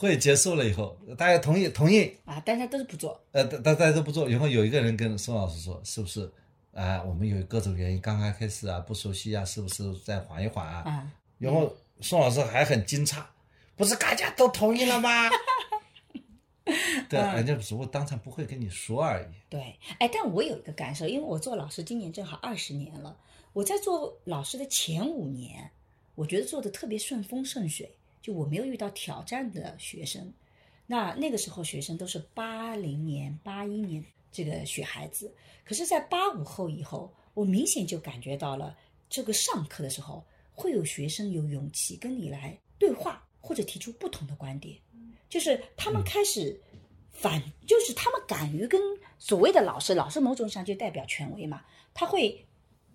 [0.00, 4.26] 会结束了以后，大家同意同意，啊，大家都是不做，呃，大大大家都不做。
[4.26, 6.32] 然后有一个人跟宋老师说，是不是？
[6.72, 10.82] 啊、我们有各种原因，刚刚开始啊，不熟悉啊，是不是再缓一缓啊？
[10.86, 13.22] 啊，然后宋老师还很惊诧，
[13.76, 15.28] 不是大家都同意了吗？
[17.10, 19.26] 对，人家只不过当场不会跟你说而已。
[19.50, 23.18] 对，哎，但我有一个感受，因为我做老师今年正好二十年了，
[23.52, 25.72] 我在做老师的前五年，
[26.14, 30.32] 我觉得做的特别顺风顺水，就我没有遇到挑战的学生。
[30.86, 35.32] 那那个时候学生都是八零年、八一年这个雪孩子，
[35.64, 38.76] 可是，在八五后以后，我明显就感觉到了，
[39.08, 44.76] 这个上课的时候会有学生有勇气跟你来对话，或者提出不同的观点，
[45.28, 46.60] 就是他们开始
[47.12, 48.80] 反，就是他们敢于跟
[49.16, 51.64] 所谓的老师，老师某种上就代表权威嘛，
[51.94, 52.44] 他会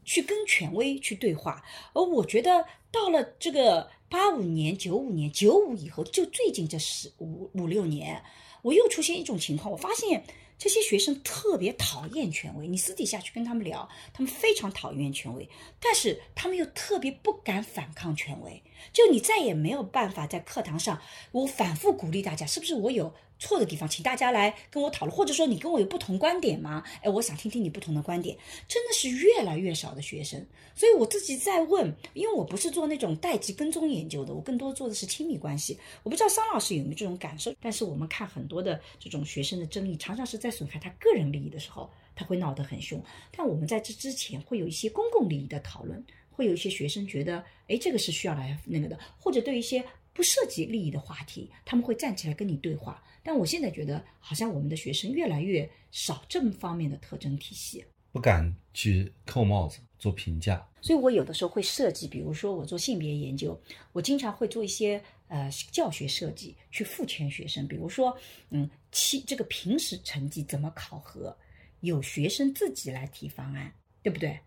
[0.04, 1.64] 去跟权威去对话。
[1.94, 8.24] 而我觉得到了这个八五年、九五年、九五以后，就最近这十五五六年，
[8.62, 10.24] 我又出现一种情况，我发现
[10.58, 12.68] 这些学生特别讨厌权威。
[12.68, 15.50] 你私底下去跟他们聊，他们非常讨厌权威，
[15.80, 18.64] 但是他们又特别不敢反抗权威。
[18.94, 21.02] 就你再也没有办法在课堂上，
[21.32, 26.84] 我反复鼓励大家，是不是我有错的地方，请大家来跟我讨论，或者说你跟我有不同观点吗？
[27.02, 28.38] 哎，我想听听你不同的观点。
[28.68, 35.78] 真的是越来越少的学生，所以我自己在问，因为我不是做那种代际跟踪研究的，我更多做的是亲密关系。
[36.04, 43.04] 我不知道桑老师有没有这种感受，但是我们看很多的这种学生的争议，常常是在损害他个人利益的时候，他会闹得很凶。
[43.36, 49.84] 但我们在这之前会有一些公共利益的讨论，会有一些学生觉得，哎，这个是需要来那个的，或者对一些
[50.14, 53.04] 不涉及利益的话题，他们会站起来跟你对话。
[53.26, 57.84] 但我现在觉得，好像我们的学生越来越少这方面的特征体系。
[58.12, 60.64] 不敢去扣帽子做评价。
[60.80, 63.60] 所以我有的时候会设计，比如说我做性别研究，
[63.94, 67.68] 我经常会做一些呃教学设计，去赋权学生。
[67.68, 68.16] 比如说，
[68.52, 71.36] 嗯，期这个平时成绩怎么考核，
[71.80, 73.74] 有学生自己来提方案，
[74.04, 74.40] 对不对？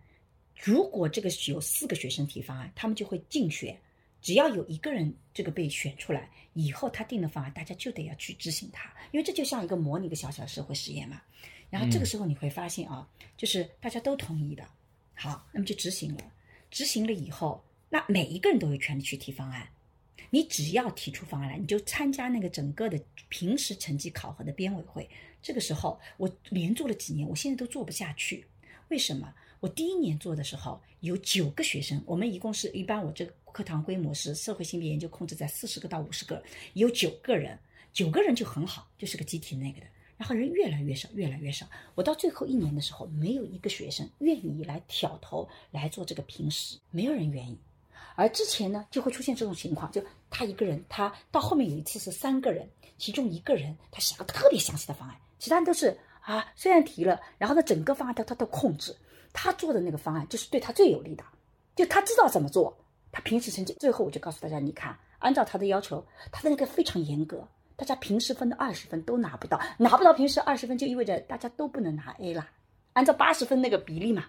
[0.55, 3.79] 如果这个有四个学生提方案，他们就会竞选，
[4.21, 11.23] 只要有一个人这个被选出来，以后他定的方案，大家就得要去执行它，因为这就像一个模拟的小小社会实验嘛。
[11.71, 14.65] 然后这个时候你会发现啊，就是大家都同意的。
[15.15, 16.21] 好，那么就执行了。
[16.71, 19.69] 执行了以后，那每一个人都有权利去提方案。
[20.31, 25.09] 你只要提出方案来，你就参加那个整个的平时成绩考核的编委会。
[25.41, 28.47] 这个时候，我连做了几年，我现在都做不下去。
[28.89, 29.35] 为什么？
[29.61, 36.43] 我第一年做的时候有九个学生，我们一共是一般我这个课堂规模是社会性别研究控制在四十个到五十个，
[36.75, 37.59] 有九个人，
[37.93, 39.87] 九个人就很好，就是个集体那个的。
[40.17, 41.65] 然后人越来越少，越来越少。
[41.95, 47.57] 我到最后一年的时候，没有一个学生愿意来挑头来做这个评时，没有人愿意。
[48.17, 52.69] 而之前呢，就会出现这种情况，就他一个人，他到后面有一次是三个人，
[52.99, 58.97] 其中一个人他写个特别详细的方案，其他人都是啊，虽然提了，然后呢，整个方案都他都控制，
[59.33, 61.23] 他做的那个方案就是对他最有利的，
[61.77, 62.77] 就他知道怎么做，
[63.11, 63.75] 他平时成绩。
[63.81, 67.47] 最后我就告诉大家，你看，按照他的要求，他的那个非常严格。
[67.77, 72.49] 大家平时分的二十分都拿不到，拿不到平时二十分就意味着大家都不能拿 A 了。
[72.95, 74.25] 按照八十分那个比例嘛，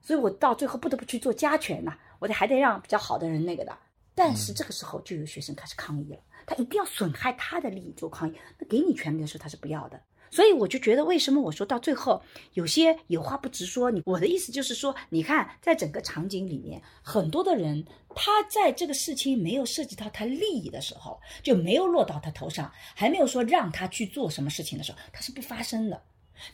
[0.00, 3.76] 所以我到最后不得不去做加权呐，我得还得让比较好的人那个的。
[4.14, 8.38] 但是这个时候就有学生开始抗议了，他一定要损害他的利益做抗议。
[8.58, 10.00] 那给你权利的时候他是不要的。
[10.34, 12.20] 所以我就觉得，为什么我说到最后
[12.54, 13.88] 有些有话不直说？
[13.88, 17.84] 你我的意思就是说，你看，在整个场景里面，很多的人
[18.16, 26.02] 他在这个事情没有涉及到他利益的时候，就没有落到他头上，还没有说让他去做什么事情的时候，他是不发生的。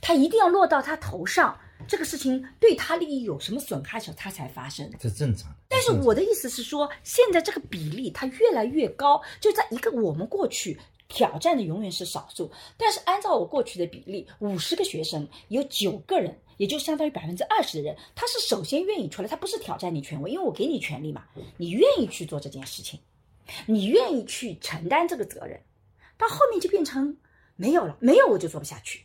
[0.03, 1.59] 他一定要落到他头上，
[1.89, 4.91] 这个事情对他利益有什么损害的时候，他才发生。
[5.01, 5.51] 这正常。
[5.71, 10.79] 但是我的意思是说，现在这个比例它越来越高，就在一个我们过去。
[11.11, 21.25] 挑战的永远是少数，但是按照我过去的比例，五十个学生有九个人，也就相当于百分之二十的人，他是首先愿意出来，他不是挑战你权威，因为我给你权利嘛，
[21.59, 22.99] 你愿意去做这件事情，
[23.67, 25.61] 你愿意去承担这个责任，
[26.17, 27.15] 到后面就变成
[27.57, 29.03] 没有了，没有我就做不下去。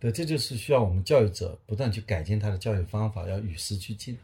[0.00, 4.18] 对，这就是需要我们教育者不断去改进他的教育方法，要与时俱进。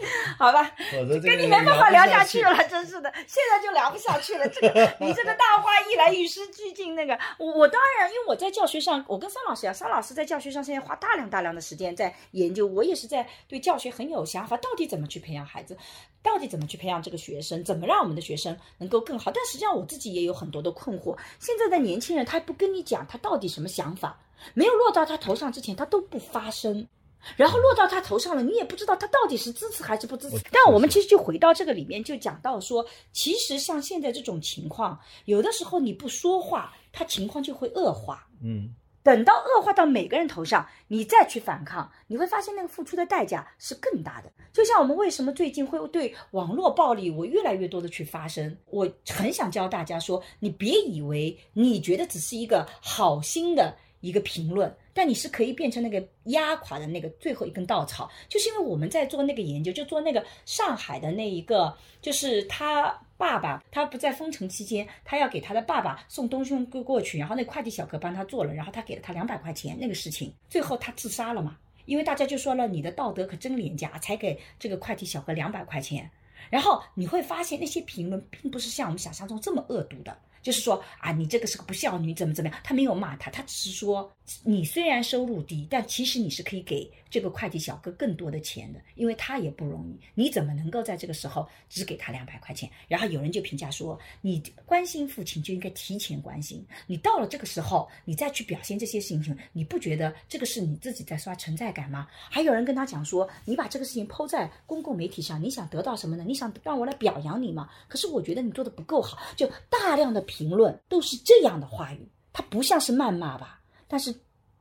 [0.38, 0.74] 好吧，
[1.22, 4.48] 跟你没办法聊下去了，真是的，现在就聊不下去了。
[4.48, 6.94] 这个你这个大话一来，与时俱进。
[6.94, 15.76] 那个我我当然，因为我在教学上，我跟桑老师啊，桑老师在教学上现在花大量大量的时间在研究，我也是在对教学很有想法，到底怎么去培养孩子，
[16.22, 19.30] 到底怎么去培养这个学生，怎么让我们的学生能够更好。
[19.30, 21.14] 但实际上我自己也有很多的困惑。
[21.38, 24.18] 现在的年轻人他不跟你讲他到底什么想法，
[24.54, 26.88] 没有落到他头上之前，他都不发声。
[27.36, 30.38] 然后落到他头上了，你也不知道他到底是支持还是不支持。
[30.50, 38.26] 但我们其实就回到这个里面，就讲到说，其实像现在这种情况，有的时候你不说话，他情况就会恶化。
[38.42, 44.32] 嗯，等到恶化到每个人头上，你再去反抗，你会发现那个付出的代价是更大的。
[44.52, 54.74] 就像我们为什么最近会对网络暴力，我越来越多的去发声，我很想教大家说，你别以为你觉得只是一个好心的一个评论。
[54.92, 71.56] 但你是可以变成那个压垮的那个最后一根稻草，就是因为我们在做那个研究，就做那个上海的那一个，就是他爸爸，他不在封城期间，他要给他的爸爸送东西过过去，然后那快递小哥帮他做了，然后他给了他两百块钱，那个事情最后他自杀了嘛？
[71.86, 76.10] 因为大家就说了，你的道德可真廉价，才给这个快递小哥两百块钱，
[76.50, 80.18] 然后你会发现那些评论并不是像我们想象中这么恶毒的。
[80.42, 82.58] 就是说啊，你这个是个不孝女，怎么怎么样？
[82.62, 84.10] 他没有骂他，他只是说
[84.44, 90.00] 你虽然收入低，但其实你是可以给这个快递小哥更多的钱的，因为他也不容易。
[90.14, 92.70] 你怎么能够在这个时候只给他两百块钱？
[92.88, 96.66] 然后有人就评价说，你关心父亲就应该提前关心。
[96.86, 102.08] 你到了这个时候，你再去表现这些事情，你不觉得这个是你自己在刷存在感吗？
[102.30, 106.24] 还有人跟他讲说，你把这个事情抛在公共媒体上，你想得到什么呢？
[106.26, 107.68] 你想让我来表扬你吗？
[107.88, 110.20] 可是我觉得你做的不够好，就大量的。
[110.30, 113.60] 评论都是这样的话语，它不像是谩骂吧？
[113.88, 114.12] 但是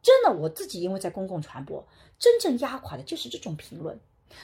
[0.01, 1.85] 真的，我自己因为在公共传播，
[2.19, 3.99] 真正压垮的就是这种评论。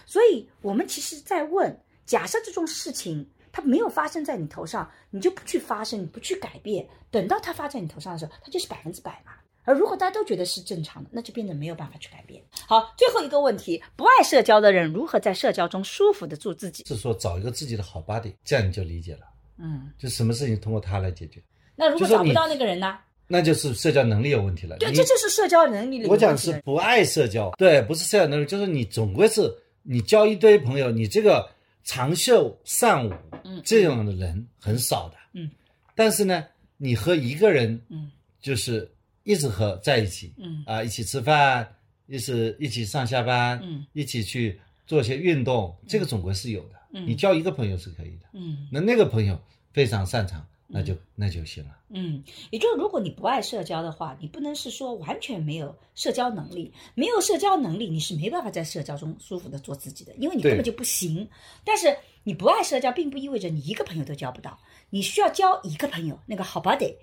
[0.05, 9.33] 所以，我们其实在问：假设这种事情它没有发生在你头上，你就不去发生，你不去改变，等到它发在你头上的时候，它就是百分之百嘛。
[9.63, 12.43] 而如果大家都觉得是正常的，那就变得没有办法去改变。
[12.67, 16.83] 好，最后一个问题：不爱社交的人如何在社交中舒服的做自己？
[16.85, 19.21] 是说找一个自己的好 buddy，这样你就理解了。
[19.57, 21.41] 嗯，就什么事情通过他来解决。
[21.75, 22.99] 那如果找不到那个人呢？
[23.27, 24.77] 那就是社交能力有问题了。
[24.77, 26.51] 对，这就是社交能力的我讲问题。
[26.51, 29.51] 了是不爱社交，对，不是社交能力，就是你总归是
[29.83, 31.49] 你交一堆朋友，你这个
[31.83, 33.13] 长袖善舞，
[33.43, 33.61] 嗯。
[33.63, 35.49] 这样的人很少的，嗯，
[35.95, 36.45] 但是呢，
[36.77, 38.11] 你和一个人，嗯，
[38.41, 38.91] 就是
[39.23, 40.63] 一直和在一起，嗯。
[40.65, 41.67] 啊，一起吃饭，
[42.07, 47.07] 一起一起上下班，嗯，一起去做些运动，这个总归是有的，嗯。
[47.07, 48.67] 你交一个朋友是可以的，嗯。
[48.71, 49.39] 那那个朋友
[49.73, 51.77] 非常擅长，那就那就行了。
[51.89, 61.27] 嗯，也就是如果你不爱社交的话，你不能是说完全没有社交能力，没有社交能力你是没办法在社交中舒服的做自己的，因为你根本就不行。
[61.63, 64.59] 但是你不爱社交，并不意味着你一个朋友都交不到，
[64.89, 66.95] 你需要交一个朋友，那个好 buddy。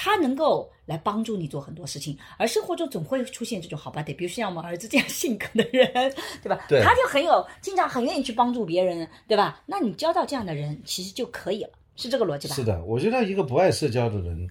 [0.00, 5.92] 他能够来帮助你做很多事情，而生活中总会出现这种好 buddy，比如像我们儿子这样性格的人，
[6.40, 6.64] 对吧？
[6.68, 9.60] 对他就很有，经常很愿意去帮助别人，对吧？
[9.66, 12.54] 那你交到这样的人，其实就可以了，是这个逻辑吧？
[12.54, 14.48] 是的，我觉得一个不爱社交的人，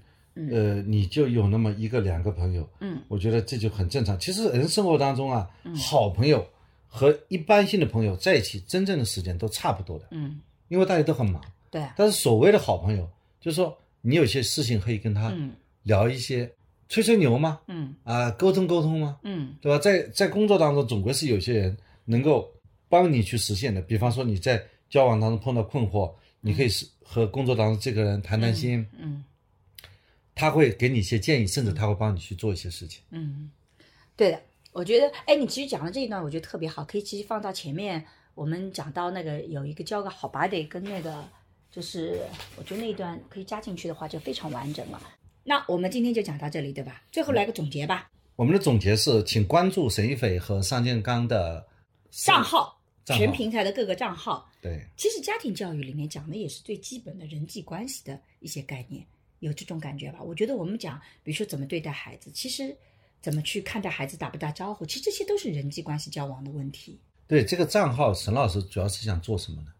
[0.51, 4.19] 呃，你就有那么一个两个朋友，嗯，我觉得这就很正常。
[4.19, 5.49] 其实人生活当中啊，
[5.89, 6.45] 好朋友
[6.85, 11.41] 和一般性的朋友在一起，真正的时间都差不多的，嗯，因为大家都很忙。
[11.71, 16.51] 对啊，但是所谓的好朋友，就是说你有些事情可以跟他嗯聊一些，
[16.89, 19.79] 吹吹牛嘛，嗯啊，沟通沟通嘛，嗯对吧？
[19.79, 22.49] 在在工作当中，总归是有些人能够
[22.89, 23.81] 帮你去实现的。
[23.81, 26.13] 比方说你在交往当中碰到困惑，
[26.47, 29.23] 你可以是和工作当中这个人谈谈心，嗯
[30.39, 33.01] 他会给你一些建议，甚至他会帮你去做一些事情。
[33.09, 33.49] 嗯，
[34.15, 34.39] 对的，
[34.71, 41.27] 我觉得，哎，你其实讲的这一段，我觉得特别好，可以其实放到前面，我们讲到那个有一个交个好 buddy 跟那个，
[41.71, 42.19] 就是
[42.55, 45.01] 我觉得那一段可以加进去的话，就非常完整了。
[45.43, 47.01] 那我们今天就讲到这里，对吧？
[47.11, 51.65] 最后来个总结吧，我们的总结是，请关注沈一斐和尚建刚的，
[52.11, 54.47] 账号全平台的各个账号。
[54.67, 59.05] 对，其实家庭教育里面讲的也是最基本的人际关系的一些概念，
[59.39, 60.21] 有这种感觉吧？
[60.21, 62.75] 我觉得我们讲，比如说怎么对待孩子，其实
[63.21, 66.99] 怎么去看待孩子，打不打招呼，其实这些都是人际关系交往的问题。
[67.27, 69.73] 对这个账号，沈老师主要是想做什么呢？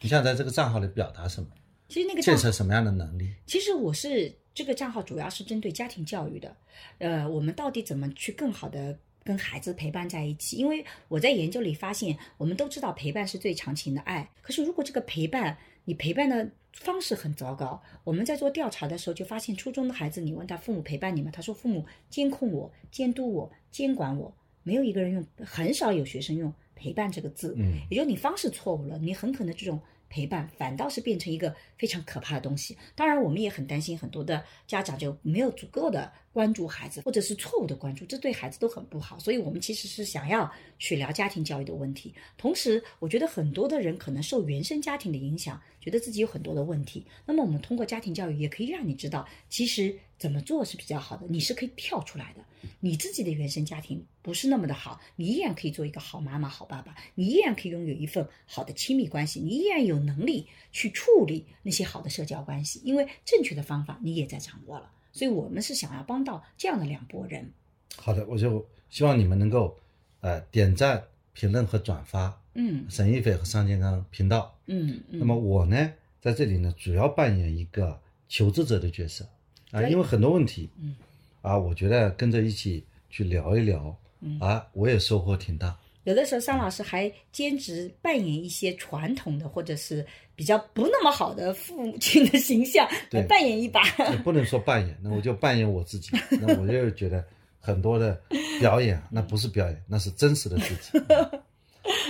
[0.00, 1.48] 你想在这个账号里表达什么？
[1.88, 3.32] 其实那个建设什么样的能力？
[3.46, 6.56] 其实我是这个账号主要是针对家庭教育的，
[6.98, 8.98] 呃，我们到底怎么去更好的
[9.28, 10.56] 跟孩子陪伴在一起？
[10.56, 15.54] 因为我在研究里发现，我们都知道陪伴是最长情的爱，可是如果这个陪伴
[15.84, 21.30] 你陪伴的方式很糟糕，我们在做调查的时候就发现，初中的孩子你问他父母陪伴你吗？
[21.30, 32.78] 他说父母监控我、监督我、监管我，没有一个人用，很少有学生用陪伴这个字，嗯，也就你方式错误了，你很可能这种陪伴反倒是变成一个非常可怕的东西。
[32.94, 39.18] 当然，我们也很担心很多的家长就没有足够的关注孩子，或者是错误的关注，这对孩子都很不好。
[39.18, 42.14] 所以，我们其实是想要去聊家庭教育的问题。
[42.36, 47.04] 同时，我觉得很多的人可能受原生家庭的影响，觉得自己有很多的问题。
[47.26, 52.44] 那么，我们通过家庭教育也可以让你知道，其实怎么做是比较好的，你是可以跳出来的。
[52.78, 64.92] 你自己的原生家庭不是那么的好，你依然可以做一个好妈妈、好爸爸，你依然可以拥有一份好的亲密关系，你依然有能力去处理那些好的社交关系，因为正确的方法你也在掌握了。
[65.18, 67.50] 所以我们是想要帮到这样的两拨人。
[67.96, 69.76] 好的，我就希望你们能够，
[70.20, 71.02] 呃，点赞、
[71.32, 74.56] 评论和转发嗯沈一斐和尚健康频道。
[74.66, 75.18] 嗯嗯。
[75.18, 79.24] 那么我呢，在这里呢，主要扮演一个求职者的角色
[79.72, 80.94] 啊，对因为很多问题，嗯，
[81.42, 85.76] 啊，我觉得跟着一起去聊一聊，嗯啊，我也收获挺大。
[86.04, 93.82] 有的时候，桑老师还兼职扮演一些传统的或者是比较不那么好的父母亲的形象，对来扮演一把。
[94.10, 96.10] 也不能说扮演，那我就扮演我自己。
[96.40, 97.22] 那我就觉得
[97.60, 98.18] 很多的
[98.58, 100.98] 表演，那不是表演，那是真实的自己。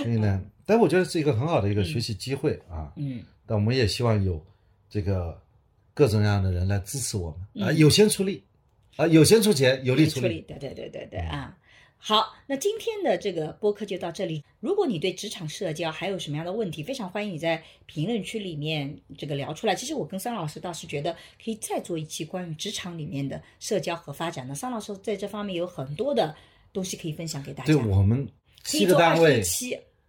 [0.03, 2.93] 所以呢，但我觉得是一个很好的一个学习机会啊。
[2.95, 4.39] 嗯但我们也希望有
[4.89, 5.41] 这个
[5.93, 8.43] 各种各样的人来支持我们啊，嗯有钱出力
[8.95, 10.45] 啊，有钱出钱，有力出力。
[10.47, 11.57] 对对对对对啊。
[12.01, 14.41] 好，那今天的这个播客就到这里。
[14.61, 19.75] 如果你对职场社交还有什么样的问题，非常欢迎你在评论区里面这个聊出来。
[19.75, 24.55] 其实我跟桑老师倒是觉得可以再做一期关于职场里面的社交和发展的。
[24.55, 26.33] 桑老师在这方面有很多的
[26.71, 27.73] 东西可以分享给大家。
[27.73, 28.25] 对我们
[28.63, 29.43] 七个单位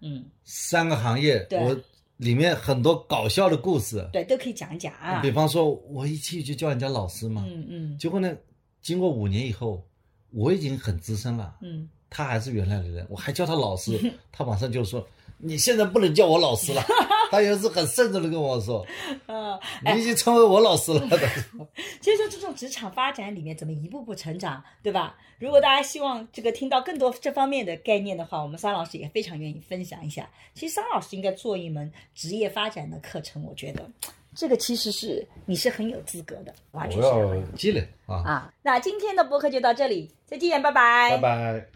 [0.01, 1.77] 嗯，三个行业，对我
[2.19, 4.09] 里面很多搞笑的故事。
[4.13, 5.21] 对，都可以讲一讲啊。
[5.21, 8.35] 比方说，我一进去就叫人家老师嘛，嗯嗯结果呢，
[8.81, 9.85] 经过五年以后，
[10.33, 13.99] 我已经很资深了，嗯，他还是原来的人，我还叫他老师，
[14.33, 15.07] 他马上就说
[15.39, 16.83] ：“你现在不能叫我老师了。
[17.31, 18.85] ”他也是很慎重的跟我说
[19.27, 19.57] 呃，：
[19.95, 21.09] “你已经成为我老师了。
[21.09, 25.17] 所以说，这种职场发展里面怎么一步步成长，对吧？
[25.39, 30.29] 如果大家希望这个听到更多这方面的概念的话，我们桑老师也非常愿意分享一下。
[30.55, 33.89] 其实桑老师应该做一门职业发展的课程，我觉得
[34.35, 38.17] 这个其实是你是很有资格的，完全我是积累啊！
[38.25, 38.53] 啊。
[38.63, 41.67] 那今天的播客就到这里，再见，拜拜，拜拜。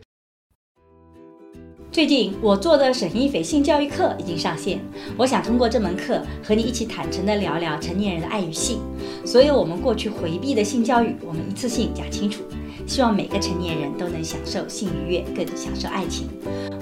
[1.90, 4.80] 最近我做的沈一斐性教育课已经上线，
[5.16, 8.80] 我想通过这门课和你一起坦诚地聊聊成年人的爱与性，
[9.26, 12.42] 所有我们过去回避的性教育，我们一次性讲清楚。
[12.86, 16.28] 希望每个成年人都能享受性愉悦，更享受爱情。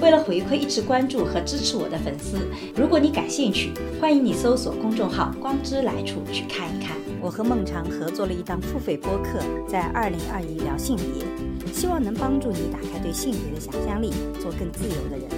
[0.01, 2.39] 为了回馈一直关注和支持我的粉丝，
[2.77, 6.97] 如果你感兴趣，欢迎你搜索公众号“光之来处”去看一看。
[7.21, 9.39] 我和孟尝合作了一档付费播客，
[9.69, 11.25] 在二零二一聊性别，
[11.73, 15.29] 希望能帮助你打开对性别的想象力，做更自由的人。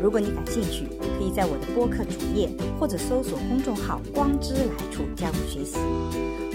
[0.00, 0.86] 如果你感兴趣，
[1.18, 5.76] 可以在我的播客主页或者搜索公众号“光之来处”加入学习。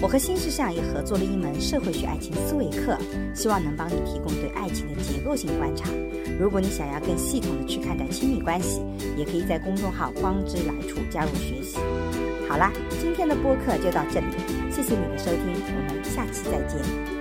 [0.00, 2.96] 我和新世相也合作了一门社会学爱情思维课，
[3.34, 5.90] 希望能帮你提供对爱情的结构性观察。
[6.40, 8.80] 如果你想要更系统的去看待亲密关系，
[9.16, 11.76] 也可以在公众号“光之来处”加入学习。
[12.48, 14.26] 好啦，今天的播客就到这里，
[14.70, 15.42] 谢谢你的收听，
[15.88, 17.13] 我们下期再见。